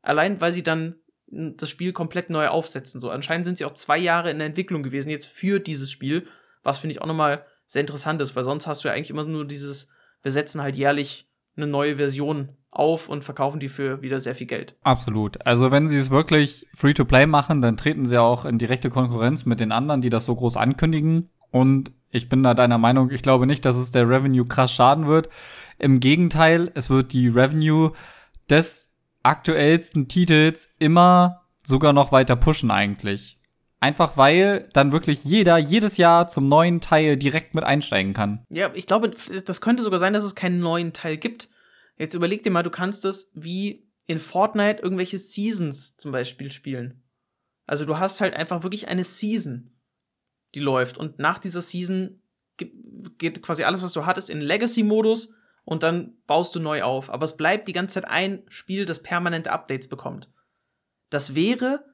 [0.00, 3.10] Allein, weil sie dann das Spiel komplett neu aufsetzen, so.
[3.10, 6.26] Anscheinend sind sie auch zwei Jahre in der Entwicklung gewesen jetzt für dieses Spiel,
[6.62, 9.24] was finde ich auch nochmal sehr interessant ist, weil sonst hast du ja eigentlich immer
[9.24, 9.90] nur dieses,
[10.22, 14.46] wir setzen halt jährlich eine neue Version auf und verkaufen die für wieder sehr viel
[14.46, 14.76] Geld.
[14.82, 15.44] Absolut.
[15.46, 19.60] Also wenn sie es wirklich free-to-play machen, dann treten sie auch in direkte Konkurrenz mit
[19.60, 21.28] den anderen, die das so groß ankündigen.
[21.50, 25.06] Und ich bin da deiner Meinung, ich glaube nicht, dass es der Revenue krass schaden
[25.06, 25.28] wird.
[25.78, 27.92] Im Gegenteil, es wird die Revenue
[28.48, 28.90] des
[29.22, 33.38] aktuellsten Titels immer sogar noch weiter pushen eigentlich.
[33.80, 38.44] Einfach weil dann wirklich jeder jedes Jahr zum neuen Teil direkt mit einsteigen kann.
[38.48, 39.12] Ja, ich glaube,
[39.44, 41.48] das könnte sogar sein, dass es keinen neuen Teil gibt.
[41.98, 47.02] Jetzt überleg dir mal, du kannst das wie in Fortnite irgendwelche Seasons zum Beispiel spielen.
[47.66, 49.76] Also du hast halt einfach wirklich eine Season,
[50.54, 50.96] die läuft.
[50.96, 52.22] Und nach dieser Season
[52.56, 55.34] geht quasi alles, was du hattest, in Legacy-Modus
[55.64, 57.10] und dann baust du neu auf.
[57.10, 60.30] Aber es bleibt die ganze Zeit ein Spiel, das permanente Updates bekommt.
[61.10, 61.84] Das wäre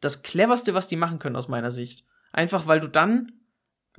[0.00, 2.06] das cleverste, was die machen können aus meiner Sicht.
[2.32, 3.32] Einfach weil du dann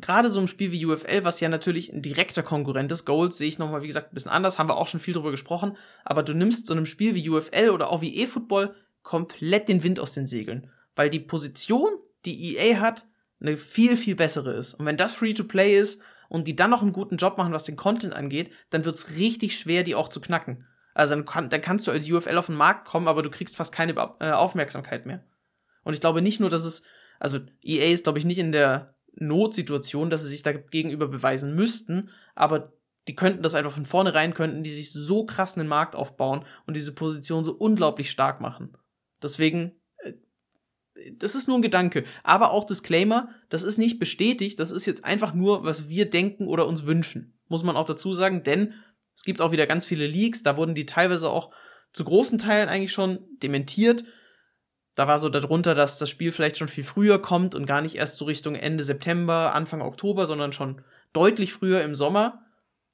[0.02, 3.48] gerade so ein Spiel wie UFL, was ja natürlich ein direkter Konkurrent ist, Goals sehe
[3.48, 6.24] ich nochmal, wie gesagt, ein bisschen anders, haben wir auch schon viel drüber gesprochen, aber
[6.24, 10.14] du nimmst so einem Spiel wie UFL oder auch wie E-Football komplett den Wind aus
[10.14, 11.92] den Segeln, weil die Position,
[12.26, 13.06] die EA hat,
[13.40, 14.74] eine viel, viel bessere ist.
[14.74, 17.76] Und wenn das Free-to-Play ist und die dann noch einen guten Job machen, was den
[17.76, 20.66] Content angeht, dann wird's richtig schwer, die auch zu knacken.
[20.94, 23.56] Also dann, kann, dann kannst du als UFL auf den Markt kommen, aber du kriegst
[23.56, 25.24] fast keine äh, Aufmerksamkeit mehr.
[25.84, 26.84] Und ich glaube nicht nur, dass es,
[27.20, 31.56] also EA ist, glaube ich, nicht in der Notsituation, dass sie sich da gegenüber beweisen
[31.56, 32.74] müssten, aber
[33.08, 36.76] die könnten das einfach von vornherein, könnten die sich so krass einen Markt aufbauen und
[36.76, 38.78] diese Position so unglaublich stark machen.
[39.22, 40.14] Deswegen, äh,
[41.18, 42.06] das ist nur ein Gedanke.
[42.24, 46.48] Aber auch Disclaimer, das ist nicht bestätigt, das ist jetzt einfach nur, was wir denken
[46.48, 47.38] oder uns wünschen.
[47.48, 48.74] Muss man auch dazu sagen, denn
[49.16, 51.54] es gibt auch wieder ganz viele Leaks, da wurden die teilweise auch
[51.92, 54.06] zu großen Teilen eigentlich schon dementiert.
[54.96, 57.96] Da war so darunter, dass das Spiel vielleicht schon viel früher kommt und gar nicht
[57.96, 60.82] erst so Richtung Ende September, Anfang Oktober, sondern schon
[61.14, 62.44] deutlich früher im Sommer.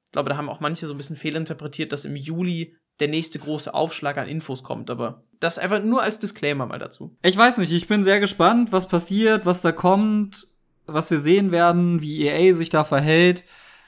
[0.06, 3.40] Ich glaube, da haben auch manche so ein bisschen fehlinterpretiert, dass im Juli der nächste
[3.40, 7.16] große Aufschlag an Infos kommt, aber das einfach nur als Disclaimer mal dazu.
[7.22, 10.48] Ich weiß nicht, ich bin sehr gespannt, was passiert, was da kommt,
[10.86, 13.44] was wir sehen werden, wie EA sich da verhält.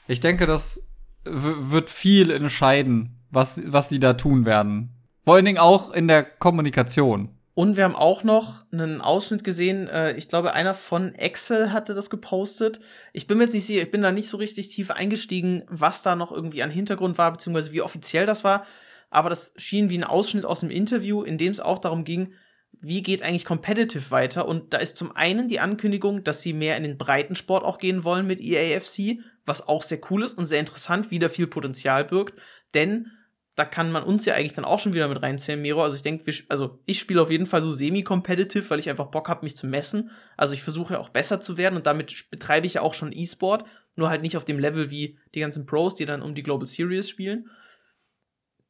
[0.08, 0.82] Ich denke, das
[1.24, 4.90] wird viel entscheiden, was, was sie da tun werden.
[5.24, 7.30] Vor allen Dingen auch in der Kommunikation.
[7.54, 11.92] Und wir haben auch noch einen Ausschnitt gesehen, äh, ich glaube, einer von Excel hatte
[11.92, 12.80] das gepostet.
[13.12, 16.02] Ich bin mir jetzt nicht sicher, ich bin da nicht so richtig tief eingestiegen, was
[16.02, 18.64] da noch irgendwie an Hintergrund war, beziehungsweise wie offiziell das war
[19.12, 22.32] aber das schien wie ein Ausschnitt aus einem Interview, in dem es auch darum ging,
[22.80, 24.48] wie geht eigentlich Competitive weiter?
[24.48, 28.02] Und da ist zum einen die Ankündigung, dass sie mehr in den Breitensport auch gehen
[28.02, 32.40] wollen mit EAFC, was auch sehr cool ist und sehr interessant, wieder viel Potenzial birgt,
[32.72, 33.10] denn
[33.54, 35.82] da kann man uns ja eigentlich dann auch schon wieder mit reinzählen, Miro.
[35.82, 39.28] Also ich denke, also ich spiele auf jeden Fall so semi-competitive, weil ich einfach Bock
[39.28, 40.10] habe, mich zu messen.
[40.36, 43.12] Also ich versuche ja auch besser zu werden und damit betreibe ich ja auch schon
[43.12, 46.42] E-Sport, nur halt nicht auf dem Level wie die ganzen Pros, die dann um die
[46.42, 47.50] Global Series spielen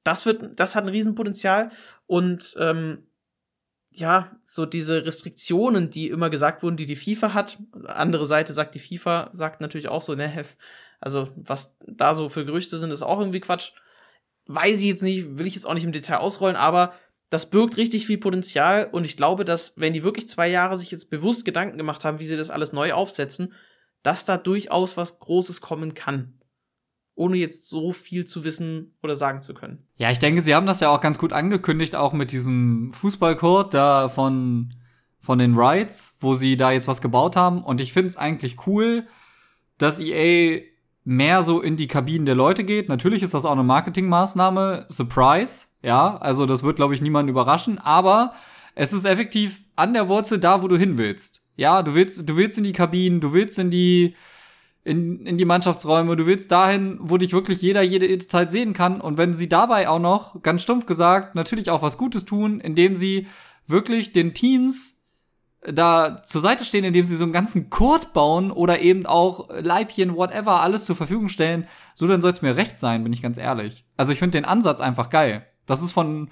[0.04, 1.70] das wird, das hat ein Riesenpotenzial
[2.06, 3.06] und ähm,
[3.90, 7.58] ja, so diese Restriktionen, die immer gesagt wurden, die die FIFA hat.
[7.86, 10.44] Andere Seite sagt die FIFA, sagt natürlich auch so, ne,
[10.98, 13.72] also was da so für Gerüchte sind, ist auch irgendwie Quatsch.
[14.46, 16.94] Weiß ich jetzt nicht, will ich jetzt auch nicht im Detail ausrollen, aber
[17.30, 20.90] das birgt richtig viel Potenzial und ich glaube, dass wenn die wirklich zwei Jahre sich
[20.90, 23.54] jetzt bewusst Gedanken gemacht haben, wie sie das alles neu aufsetzen,
[24.02, 26.34] dass da durchaus was Großes kommen kann
[27.14, 29.86] ohne jetzt so viel zu wissen oder sagen zu können.
[29.96, 33.74] Ja, ich denke, sie haben das ja auch ganz gut angekündigt, auch mit diesem Fußballcourt
[33.74, 34.74] da von,
[35.20, 37.62] von den Rides, wo sie da jetzt was gebaut haben.
[37.62, 39.06] Und ich finde es eigentlich cool,
[39.78, 40.62] dass EA
[41.04, 42.88] mehr so in die Kabinen der Leute geht.
[42.88, 44.86] Natürlich ist das auch eine Marketingmaßnahme.
[44.88, 45.66] Surprise.
[45.82, 47.78] Ja, also das wird, glaube ich, niemanden überraschen.
[47.78, 48.34] Aber
[48.74, 51.42] es ist effektiv an der Wurzel da, wo du hin willst.
[51.56, 54.14] Ja, du willst, du willst in die Kabinen, du willst in die,
[54.84, 56.16] in, in die Mannschaftsräume.
[56.16, 59.00] Du willst dahin, wo dich wirklich jeder jede Zeit sehen kann.
[59.00, 62.96] Und wenn sie dabei auch noch, ganz stumpf gesagt, natürlich auch was Gutes tun, indem
[62.96, 63.26] sie
[63.66, 65.01] wirklich den Teams
[65.64, 70.16] da zur Seite stehen, indem sie so einen ganzen Kurt bauen oder eben auch Leibchen,
[70.16, 73.38] whatever, alles zur Verfügung stellen, so dann soll es mir recht sein, bin ich ganz
[73.38, 73.84] ehrlich.
[73.96, 75.46] Also ich finde den Ansatz einfach geil.
[75.66, 76.30] Das ist von,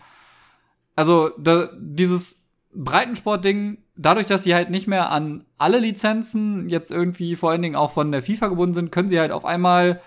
[0.97, 7.37] also da, dieses Breitensport-Ding dadurch, dass sie halt nicht mehr an alle Lizenzen jetzt irgendwie
[7.37, 10.01] vor allen Dingen auch von der FIFA gebunden sind, können sie halt auf einmal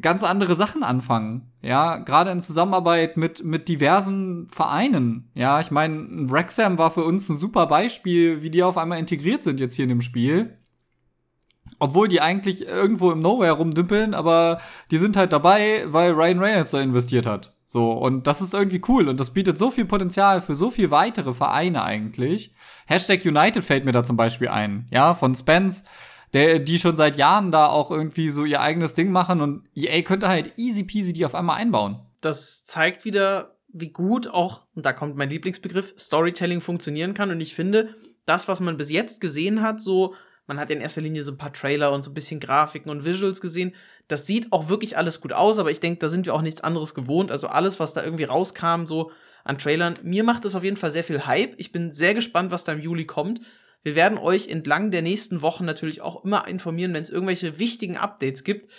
[0.00, 1.52] ganz andere Sachen anfangen.
[1.60, 5.30] Ja, gerade in Zusammenarbeit mit, mit diversen Vereinen.
[5.34, 9.44] Ja, ich meine, Wrexham war für uns ein super Beispiel, wie die auf einmal integriert
[9.44, 10.58] sind jetzt hier in dem Spiel.
[11.78, 16.70] Obwohl die eigentlich irgendwo im Nowhere rumdümpeln, aber die sind halt dabei, weil Ryan Reynolds
[16.70, 17.54] da investiert hat.
[17.66, 20.90] So, und das ist irgendwie cool und das bietet so viel Potenzial für so viel
[20.90, 22.54] weitere Vereine eigentlich.
[22.86, 25.84] Hashtag United fällt mir da zum Beispiel ein, ja, von Spence,
[26.34, 30.02] der, die schon seit Jahren da auch irgendwie so ihr eigenes Ding machen und EA
[30.02, 32.00] könnte halt easy peasy die auf einmal einbauen.
[32.20, 37.40] Das zeigt wieder, wie gut auch, und da kommt mein Lieblingsbegriff, Storytelling funktionieren kann und
[37.40, 37.94] ich finde,
[38.26, 40.14] das, was man bis jetzt gesehen hat, so
[40.46, 43.04] man hat in erster Linie so ein paar Trailer und so ein bisschen Grafiken und
[43.04, 43.74] Visuals gesehen.
[44.08, 46.60] Das sieht auch wirklich alles gut aus, aber ich denke, da sind wir auch nichts
[46.60, 47.30] anderes gewohnt.
[47.30, 49.10] Also alles, was da irgendwie rauskam, so
[49.44, 51.54] an Trailern, mir macht es auf jeden Fall sehr viel Hype.
[51.56, 53.40] Ich bin sehr gespannt, was da im Juli kommt.
[53.84, 57.96] Wir werden euch entlang der nächsten Wochen natürlich auch immer informieren, wenn es irgendwelche wichtigen
[57.96, 58.72] Updates gibt.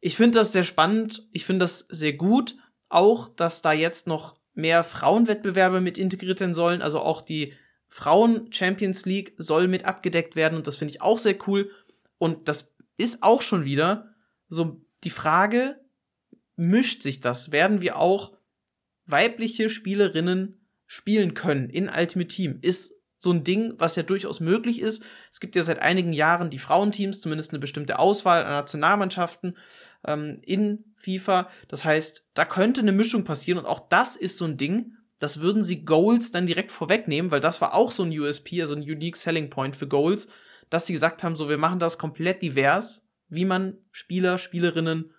[0.00, 1.28] Ich finde das sehr spannend.
[1.32, 2.56] Ich finde das sehr gut.
[2.88, 6.82] Auch, dass da jetzt noch mehr Frauenwettbewerbe mit integriert sein sollen.
[6.82, 7.52] Also auch die
[7.86, 11.70] Frauen Champions League soll mit abgedeckt werden und das finde ich auch sehr cool.
[12.18, 14.14] Und das ist auch schon wieder
[14.48, 15.80] so die Frage,
[16.56, 17.52] mischt sich das?
[17.52, 18.36] Werden wir auch
[19.06, 22.58] weibliche Spielerinnen spielen können in Ultimate Team?
[22.62, 25.04] Ist so ein Ding, was ja durchaus möglich ist.
[25.30, 29.56] Es gibt ja seit einigen Jahren die Frauenteams, zumindest eine bestimmte Auswahl an Nationalmannschaften
[30.06, 31.48] ähm, in FIFA.
[31.68, 35.40] Das heißt, da könnte eine Mischung passieren und auch das ist so ein Ding, das
[35.40, 38.82] würden sie Goals dann direkt vorwegnehmen, weil das war auch so ein USP, also ein
[38.82, 40.28] Unique Selling Point für Goals,
[40.70, 45.12] dass sie gesagt haben, so wir machen das komplett divers, wie man Spieler, Spielerinnen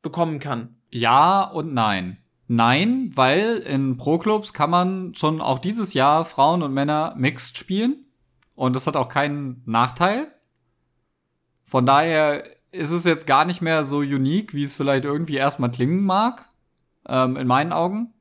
[0.00, 0.80] bekommen kann.
[0.90, 2.21] Ja und nein.
[2.54, 8.04] Nein, weil in Pro-Clubs kann man schon auch dieses Jahr Frauen und Männer mixed spielen.
[8.54, 10.32] Und das hat auch keinen Nachteil.
[11.64, 15.70] Von daher ist es jetzt gar nicht mehr so unique, wie es vielleicht irgendwie erstmal
[15.70, 16.46] klingen mag.
[17.08, 18.12] Ähm, in meinen Augen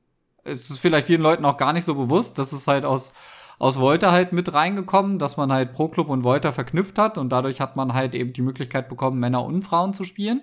[0.43, 3.13] es ist vielleicht vielen Leuten auch gar nicht so bewusst, dass es halt aus,
[3.59, 7.29] aus Volta halt mit reingekommen, dass man halt Pro Club und Volta verknüpft hat und
[7.29, 10.41] dadurch hat man halt eben die Möglichkeit bekommen, Männer und Frauen zu spielen.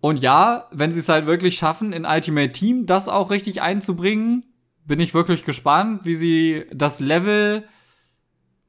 [0.00, 4.44] Und ja, wenn sie es halt wirklich schaffen, in Ultimate Team das auch richtig einzubringen,
[4.84, 7.64] bin ich wirklich gespannt, wie sie das Level,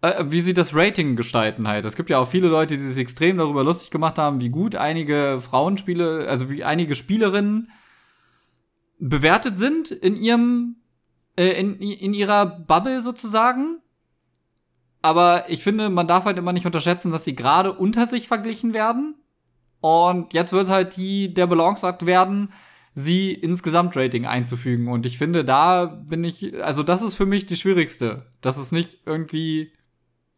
[0.02, 1.86] äh, wie sie das Rating gestalten halt.
[1.86, 4.76] Es gibt ja auch viele Leute, die sich extrem darüber lustig gemacht haben, wie gut
[4.76, 7.72] einige Frauenspiele, also wie einige Spielerinnen
[9.00, 10.78] bewertet sind in ihrem,
[11.38, 13.78] äh, in, in ihrer Bubble sozusagen.
[15.02, 18.74] Aber ich finde, man darf halt immer nicht unterschätzen, dass sie gerade unter sich verglichen
[18.74, 19.16] werden.
[19.82, 22.52] Und jetzt wird halt die, der Balanceakt werden,
[22.96, 24.88] sie ins Gesamtrating einzufügen.
[24.88, 28.26] Und ich finde, da bin ich, also das ist für mich die schwierigste.
[28.42, 29.72] Dass es nicht irgendwie,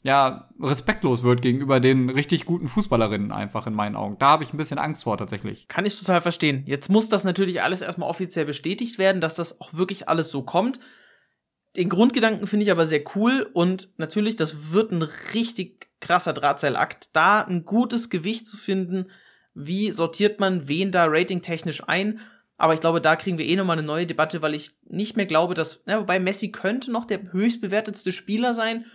[0.04, 4.18] ja, respektlos wird gegenüber den richtig guten Fußballerinnen einfach in meinen Augen.
[4.20, 5.68] Da habe ich ein bisschen Angst vor tatsächlich.
[5.68, 6.64] Kann ich total verstehen.
[6.68, 10.44] Jetzt muss das natürlich alles erstmal offiziell bestätigt werden, dass das auch wirklich alles so
[10.44, 10.80] kommt.
[11.78, 17.16] Den Grundgedanken finde ich aber sehr cool und natürlich, das wird ein richtig krasser Drahtseilakt,
[17.16, 19.06] da ein gutes Gewicht zu finden,
[19.54, 22.20] wie sortiert man wen da ratingtechnisch ein.
[22.58, 25.26] Aber ich glaube, da kriegen wir eh nochmal eine neue Debatte, weil ich nicht mehr
[25.26, 28.86] glaube, dass, ja, wobei Messi könnte noch der höchstbewertetste Spieler sein,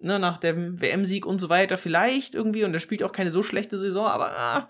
[0.00, 3.42] ne, nach dem WM-Sieg und so weiter, vielleicht irgendwie, und er spielt auch keine so
[3.42, 4.68] schlechte Saison, aber ah,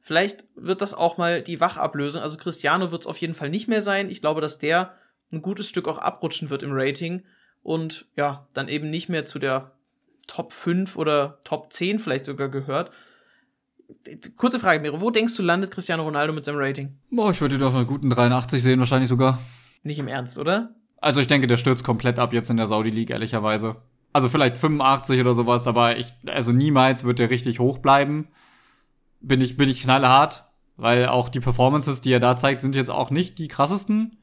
[0.00, 2.22] vielleicht wird das auch mal die Wachablösung.
[2.22, 4.10] Also Cristiano wird es auf jeden Fall nicht mehr sein.
[4.10, 4.94] Ich glaube, dass der
[5.32, 7.24] ein gutes Stück auch abrutschen wird im Rating
[7.62, 9.72] und ja, dann eben nicht mehr zu der
[10.26, 12.90] Top 5 oder Top 10 vielleicht sogar gehört.
[14.36, 16.98] Kurze Frage, Miro, wo denkst du, landet Cristiano Ronaldo mit seinem Rating?
[17.10, 19.38] Boah, ich würde ihn auf einer guten 83 sehen, wahrscheinlich sogar.
[19.82, 20.74] Nicht im Ernst, oder?
[21.00, 23.76] Also ich denke, der stürzt komplett ab jetzt in der Saudi League, ehrlicherweise.
[24.12, 28.28] Also vielleicht 85 oder sowas, aber ich, also niemals wird er richtig hoch bleiben.
[29.20, 30.44] Bin ich, bin ich knallhart,
[30.76, 34.18] weil auch die Performances, die er da zeigt, sind jetzt auch nicht die krassesten.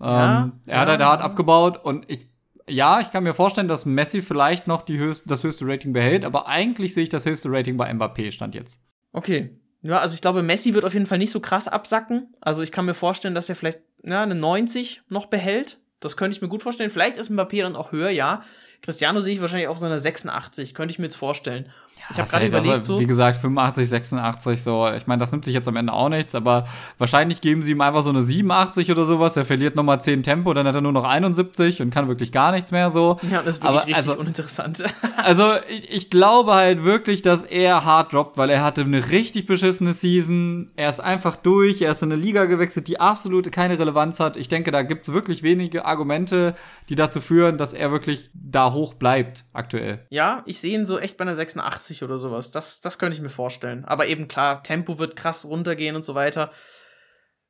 [0.00, 0.80] Ja, ähm, er ja.
[0.80, 2.28] hat halt hart abgebaut und ich
[2.68, 6.24] ja, ich kann mir vorstellen, dass Messi vielleicht noch die höchst, das höchste Rating behält,
[6.24, 8.80] aber eigentlich sehe ich das höchste Rating bei Mbappé stand jetzt.
[9.12, 9.58] Okay.
[9.82, 12.34] Ja, also ich glaube, Messi wird auf jeden Fall nicht so krass absacken.
[12.40, 15.78] Also ich kann mir vorstellen, dass er vielleicht ja, eine 90 noch behält.
[16.00, 16.90] Das könnte ich mir gut vorstellen.
[16.90, 18.42] Vielleicht ist Mbappé dann auch höher, ja.
[18.82, 21.70] Cristiano sehe ich wahrscheinlich auf so einer 86, könnte ich mir jetzt vorstellen
[22.10, 23.00] ich habe gerade überlegt, so.
[23.00, 24.88] Wie gesagt, 85, 86, so.
[24.96, 27.80] Ich meine, das nimmt sich jetzt am Ende auch nichts, aber wahrscheinlich geben sie ihm
[27.80, 29.36] einfach so eine 87 oder sowas.
[29.36, 32.52] Er verliert nochmal 10 Tempo, dann hat er nur noch 71 und kann wirklich gar
[32.52, 33.18] nichts mehr so.
[33.30, 34.84] Ja, das ist wirklich aber, richtig also, uninteressant.
[35.16, 39.46] also, ich, ich glaube halt wirklich, dass er hart droppt, weil er hatte eine richtig
[39.46, 40.70] beschissene Season.
[40.76, 44.36] Er ist einfach durch, er ist in eine Liga gewechselt, die absolut keine Relevanz hat.
[44.36, 46.54] Ich denke, da gibt es wirklich wenige Argumente,
[46.88, 50.06] die dazu führen, dass er wirklich da hoch bleibt aktuell.
[50.10, 52.50] Ja, ich sehe ihn so echt bei einer 86 80 oder sowas.
[52.50, 53.84] Das, das könnte ich mir vorstellen.
[53.84, 56.50] Aber eben klar, Tempo wird krass runtergehen und so weiter.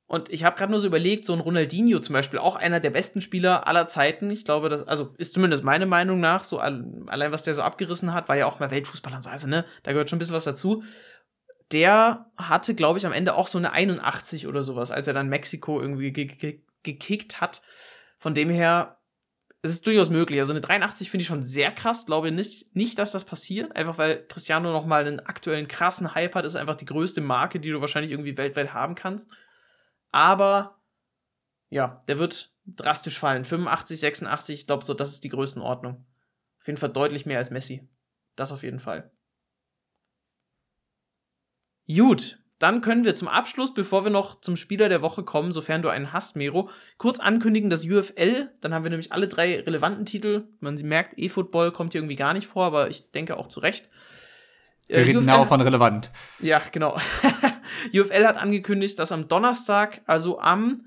[0.08, 2.90] Und ich habe gerade nur so überlegt, so ein Ronaldinho zum Beispiel, auch einer der
[2.90, 4.30] besten Spieler aller Zeiten.
[4.30, 8.14] Ich glaube, das, also ist zumindest meine Meinung nach, so allein was der so abgerissen
[8.14, 10.36] hat, war ja auch mal Weltfußballer und so, also ne, da gehört schon ein bisschen
[10.36, 10.84] was dazu.
[11.72, 15.28] Der hatte, glaube ich, am Ende auch so eine 81 oder sowas, als er dann
[15.28, 17.62] Mexiko irgendwie gekickt hat.
[18.18, 18.98] Von dem her
[19.66, 20.40] es ist durchaus möglich.
[20.40, 22.06] Also eine 83 finde ich schon sehr krass.
[22.06, 23.74] Glaube nicht, nicht, dass das passiert.
[23.76, 26.44] Einfach weil Cristiano nochmal einen aktuellen krassen Hype hat.
[26.44, 29.30] Ist einfach die größte Marke, die du wahrscheinlich irgendwie weltweit haben kannst.
[30.10, 30.80] Aber
[31.68, 33.44] ja, der wird drastisch fallen.
[33.44, 36.04] 85, 86, ich glaube so, das ist die Größenordnung.
[36.60, 37.88] Auf jeden Fall deutlich mehr als Messi.
[38.34, 39.10] Das auf jeden Fall.
[41.86, 45.82] Gut, dann können wir zum Abschluss, bevor wir noch zum Spieler der Woche kommen, sofern
[45.82, 50.06] du einen hast, Mero, kurz ankündigen, dass UFL, dann haben wir nämlich alle drei relevanten
[50.06, 50.48] Titel.
[50.60, 53.90] Man merkt, E-Football kommt hier irgendwie gar nicht vor, aber ich denke auch zu Recht.
[54.86, 56.10] Wir äh, reden genau von relevant.
[56.40, 56.98] Ja, genau.
[57.94, 60.86] UFL hat angekündigt, dass am Donnerstag, also am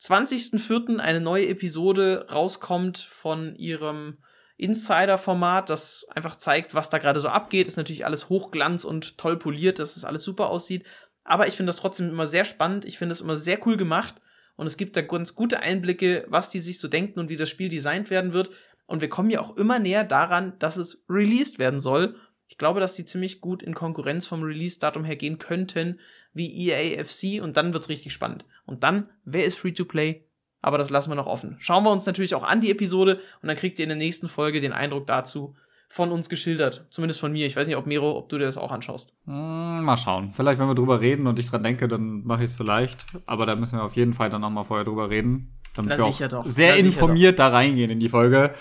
[0.00, 0.98] 20.04.
[0.98, 4.18] eine neue Episode rauskommt von ihrem
[4.58, 7.68] Insider-Format, das einfach zeigt, was da gerade so abgeht.
[7.68, 10.84] Ist natürlich alles Hochglanz und toll poliert, dass es alles super aussieht.
[11.24, 12.84] Aber ich finde das trotzdem immer sehr spannend.
[12.84, 14.16] Ich finde es immer sehr cool gemacht.
[14.56, 17.48] Und es gibt da ganz gute Einblicke, was die sich so denken und wie das
[17.48, 18.50] Spiel designt werden wird.
[18.86, 22.16] Und wir kommen ja auch immer näher daran, dass es released werden soll.
[22.48, 26.00] Ich glaube, dass die ziemlich gut in Konkurrenz vom Release-Datum her gehen könnten,
[26.32, 27.40] wie EAFC.
[27.40, 28.44] Und dann wird's richtig spannend.
[28.66, 30.24] Und dann, wer ist Free-to-Play?
[30.60, 31.56] Aber das lassen wir noch offen.
[31.60, 34.28] Schauen wir uns natürlich auch an die Episode und dann kriegt ihr in der nächsten
[34.28, 35.54] Folge den Eindruck dazu
[35.88, 36.86] von uns geschildert.
[36.90, 37.46] Zumindest von mir.
[37.46, 39.14] Ich weiß nicht, ob Miro, ob du dir das auch anschaust.
[39.24, 40.32] Hm, mal schauen.
[40.32, 43.06] Vielleicht, wenn wir drüber reden und ich dran denke, dann mache ich es vielleicht.
[43.26, 45.54] Aber da müssen wir auf jeden Fall dann nochmal vorher drüber reden.
[45.74, 46.46] Damit Na, wir auch doch.
[46.46, 48.52] sehr Na, informiert da reingehen in die Folge.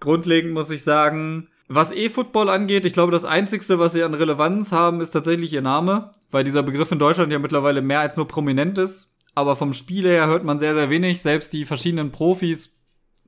[0.00, 4.70] Grundlegend muss ich sagen, was E-Football angeht, ich glaube, das Einzigste, was sie an Relevanz
[4.72, 8.28] haben, ist tatsächlich ihr Name, weil dieser Begriff in Deutschland ja mittlerweile mehr als nur
[8.28, 11.22] prominent ist aber vom Spiel her hört man sehr, sehr wenig.
[11.22, 12.76] Selbst die verschiedenen Profis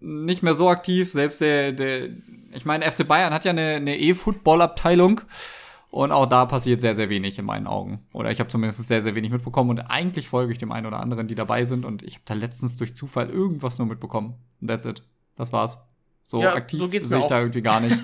[0.01, 1.11] nicht mehr so aktiv.
[1.11, 2.11] Selbst der, der
[2.53, 5.21] ich meine, FC Bayern hat ja eine, eine E-Football-Abteilung.
[5.91, 8.07] Und auch da passiert sehr, sehr wenig in meinen Augen.
[8.13, 9.71] Oder ich habe zumindest sehr, sehr wenig mitbekommen.
[9.71, 11.85] Und eigentlich folge ich dem einen oder anderen, die dabei sind.
[11.85, 14.35] Und ich habe da letztens durch Zufall irgendwas nur mitbekommen.
[14.61, 15.03] Und that's it.
[15.37, 15.85] Das war's.
[16.25, 17.27] So ja, aktiv so sehe ich auch.
[17.27, 17.97] da irgendwie gar nicht.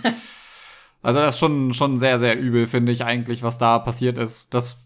[1.03, 4.53] also das ist schon, schon sehr, sehr übel, finde ich eigentlich, was da passiert ist.
[4.53, 4.86] Das,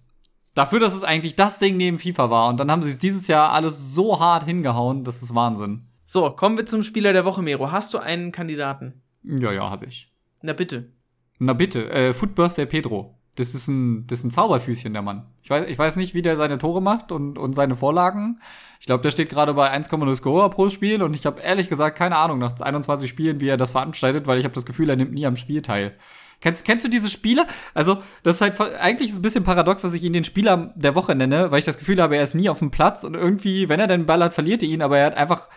[0.55, 2.49] dafür, dass es eigentlich das Ding neben FIFA war.
[2.49, 5.87] Und dann haben sie es dieses Jahr alles so hart hingehauen, das ist Wahnsinn.
[6.05, 7.71] So, kommen wir zum Spieler der Woche, Mero.
[7.71, 9.03] Hast du einen Kandidaten?
[9.23, 10.13] Ja, ja, habe ich.
[10.43, 10.93] Na bitte.
[11.39, 13.17] Na bitte, äh, Footburst der Pedro.
[13.37, 15.27] Das ist ein, das ist ein Zauberfüßchen, der Mann.
[15.43, 18.41] Ich weiß, ich weiß nicht, wie der seine Tore macht und, und seine Vorlagen.
[18.81, 21.97] Ich glaube, der steht gerade bei 1,0 Scorer pro Spiel und ich habe ehrlich gesagt
[21.97, 24.97] keine Ahnung nach 21 Spielen, wie er das veranstaltet, weil ich habe das Gefühl, er
[24.97, 25.97] nimmt nie am Spiel teil.
[26.41, 27.47] Kennst, kennst du diese Spiele?
[27.75, 30.95] Also, das ist halt eigentlich ist ein bisschen paradox, dass ich ihn den Spieler der
[30.95, 33.69] Woche nenne, weil ich das Gefühl habe, er ist nie auf dem Platz und irgendwie,
[33.69, 35.49] wenn er den Ball hat, verliert er ihn, aber er hat einfach,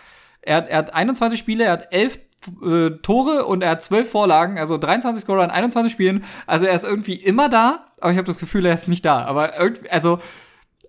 [0.42, 2.20] er hat, er hat 21 Spiele, er hat 11
[2.62, 6.24] äh, Tore und er hat zwölf Vorlagen, also 23 Scorer in 21 Spielen.
[6.46, 9.24] Also er ist irgendwie immer da, aber ich habe das Gefühl, er ist nicht da.
[9.24, 10.20] Aber irgendwie, also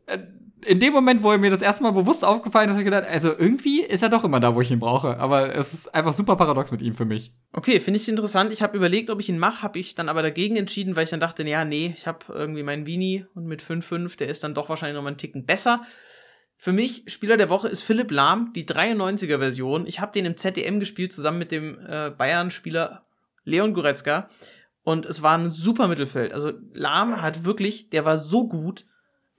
[0.06, 0.18] äh,
[0.66, 3.08] in dem Moment, wo er mir das erste Mal bewusst aufgefallen ist, habe ich gedacht,
[3.08, 5.18] also irgendwie ist er doch immer da, wo ich ihn brauche.
[5.18, 7.32] Aber es ist einfach super paradox mit ihm für mich.
[7.52, 8.52] Okay, finde ich interessant.
[8.52, 11.10] Ich habe überlegt, ob ich ihn mache, habe ich dann aber dagegen entschieden, weil ich
[11.10, 14.54] dann dachte, ja, nee, ich habe irgendwie meinen Vini und mit 5-5, der ist dann
[14.54, 15.82] doch wahrscheinlich noch mal einen Ticken besser.
[16.56, 19.86] Für mich, Spieler der Woche ist Philipp Lahm, die 93er-Version.
[19.86, 23.02] Ich habe den im ZDM gespielt, zusammen mit dem äh, Bayern-Spieler
[23.44, 24.28] Leon Goretzka.
[24.82, 26.32] Und es war ein super Mittelfeld.
[26.32, 28.84] Also Lahm hat wirklich, der war so gut,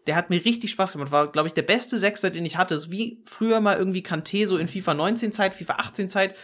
[0.08, 1.12] der hat mir richtig Spaß gemacht.
[1.12, 2.76] War, glaube ich, der beste Sechser, den ich hatte.
[2.76, 6.36] Ist wie früher mal irgendwie Kanté, so in FIFA 19 Zeit, FIFA 18 Zeit.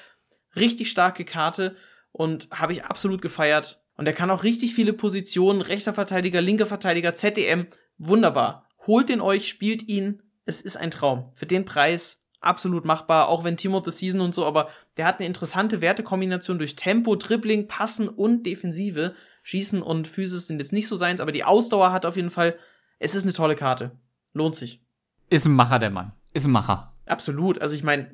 [0.56, 1.76] Richtig starke Karte
[2.12, 3.82] und habe ich absolut gefeiert.
[3.96, 8.68] Und er kann auch richtig viele Positionen, rechter Verteidiger, linker Verteidiger, ZDM, wunderbar.
[8.88, 11.32] Holt den euch, spielt ihn, es ist ein Traum.
[11.36, 15.06] Für den Preis absolut machbar, auch wenn Team of the Season und so, aber der
[15.06, 19.14] hat eine interessante Wertekombination durch Tempo, Dribbling, Passen und Defensive.
[19.44, 22.58] Schießen und Physis sind jetzt nicht so seins, aber die Ausdauer hat auf jeden Fall,
[23.02, 23.92] es ist eine tolle Karte.
[24.34, 24.82] Lohnt sich.
[25.30, 26.14] Ist ein Macher, der Mann.
[26.34, 26.94] Ist ein Macher.
[27.06, 27.62] Absolut.
[27.62, 28.10] Also ich meine,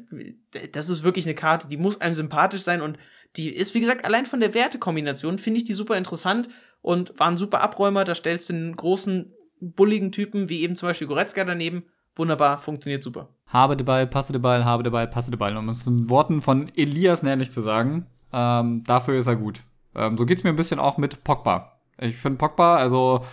[0.72, 2.98] das ist wirklich eine Karte, die muss einem sympathisch sein und
[3.36, 6.50] die ist, wie gesagt, allein von der Wertekombination finde ich die super interessant
[6.82, 8.06] und war ein super Abräumer.
[8.06, 11.84] Da stellst du einen großen, bulligen Typen, wie eben zum Beispiel Goretzka daneben
[12.18, 13.30] wunderbar, funktioniert super.
[13.48, 15.56] Habe den Ball, passe den Ball, habe den Ball, passe den Ball.
[15.56, 19.62] Um es in Worten von Elias nämlich zu sagen, ähm, dafür ist er gut.
[19.96, 21.80] Ähm, so geht's mir ein bisschen auch mit Pogba.
[22.00, 23.26] Ich finde Pogba, also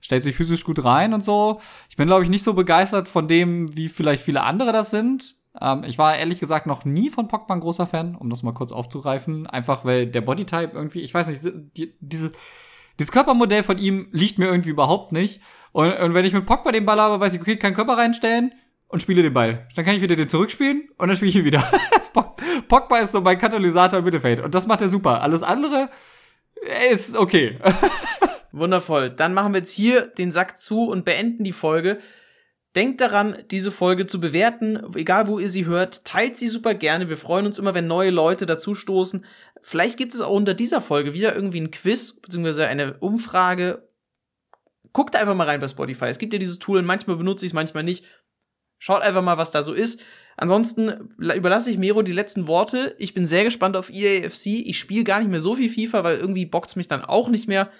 [0.00, 1.60] stellt sich physisch gut rein und so.
[1.88, 5.36] Ich bin, glaube ich, nicht so begeistert von dem, wie vielleicht viele andere das sind.
[5.60, 8.52] Ähm, ich war ehrlich gesagt noch nie von Pogba ein großer Fan, um das mal
[8.52, 9.46] kurz aufzugreifen.
[9.46, 11.40] Einfach weil der Bodytype irgendwie, ich weiß nicht,
[11.76, 12.32] die, diese,
[12.98, 15.40] dieses Körpermodell von ihm liegt mir irgendwie überhaupt nicht.
[15.72, 18.52] Und, und wenn ich mit Pogba den Ball habe, weiß ich, okay, kann Körper reinstellen
[18.88, 19.68] und spiele den Ball.
[19.76, 21.64] Dann kann ich wieder den zurückspielen und dann spiele ich ihn wieder.
[22.68, 25.22] Pogba ist so mein Katalysator im Mittelfeld und das macht er super.
[25.22, 25.90] Alles andere
[26.90, 27.58] ist okay.
[28.52, 29.10] Wundervoll.
[29.10, 31.98] Dann machen wir jetzt hier den Sack zu und beenden die Folge.
[32.76, 36.04] Denkt daran, diese Folge zu bewerten, egal wo ihr sie hört.
[36.04, 37.08] Teilt sie super gerne.
[37.08, 39.24] Wir freuen uns immer, wenn neue Leute dazustoßen.
[39.62, 42.64] Vielleicht gibt es auch unter dieser Folge wieder irgendwie ein Quiz bzw.
[42.64, 43.90] eine Umfrage
[44.92, 46.06] guckt einfach mal rein bei Spotify.
[46.06, 48.04] Es gibt ja dieses Tool, manchmal benutze ich es, manchmal nicht.
[48.78, 50.00] Schaut einfach mal, was da so ist.
[50.36, 52.94] Ansonsten überlasse ich Mero die letzten Worte.
[52.98, 54.46] Ich bin sehr gespannt auf EAFC.
[54.46, 57.28] Ich spiele gar nicht mehr so viel FIFA, weil irgendwie bockt es mich dann auch
[57.28, 57.70] nicht mehr.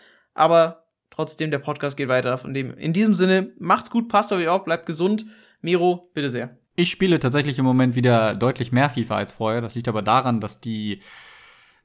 [0.40, 2.38] Aber trotzdem, der Podcast geht weiter.
[2.38, 5.26] Von dem, in diesem Sinne, macht's gut, passt auf euch auf, bleibt gesund.
[5.60, 6.56] Mero, bitte sehr.
[6.76, 9.60] Ich spiele tatsächlich im Moment wieder deutlich mehr FIFA als vorher.
[9.60, 11.00] Das liegt aber daran, dass die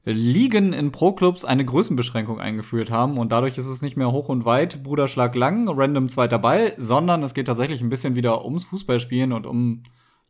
[0.04, 4.46] Ligen in Pro-Clubs eine Größenbeschränkung eingeführt haben und dadurch ist es nicht mehr hoch und
[4.46, 9.34] weit, Bruderschlag lang, random zweiter Ball, sondern es geht tatsächlich ein bisschen wieder ums Fußballspielen
[9.34, 9.82] und um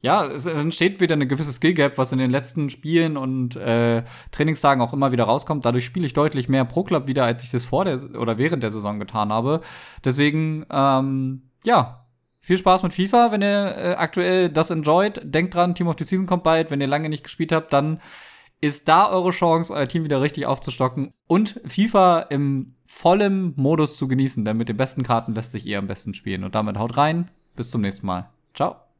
[0.06, 4.80] ja, es entsteht wieder eine gewisse Skill-Gap, was in den letzten Spielen und äh, Trainingstagen
[4.80, 5.64] auch immer wieder rauskommt.
[5.64, 8.70] Dadurch spiele ich deutlich mehr Pro-Club wieder, als ich das vor der oder während der
[8.70, 9.62] Saison getan habe.
[10.04, 12.06] Deswegen, ähm, ja,
[12.38, 15.20] viel Spaß mit FIFA, wenn ihr äh, aktuell das enjoyt.
[15.24, 16.70] Denkt dran, Team of the Season kommt bald.
[16.70, 18.00] Wenn ihr lange nicht gespielt habt, dann
[18.60, 24.06] ist da eure Chance, euer Team wieder richtig aufzustocken und FIFA im vollen Modus zu
[24.06, 26.44] genießen, denn mit den besten Karten lässt sich ihr am besten spielen.
[26.44, 27.28] Und damit haut rein.
[27.56, 28.30] Bis zum nächsten Mal.
[28.54, 28.85] Ciao.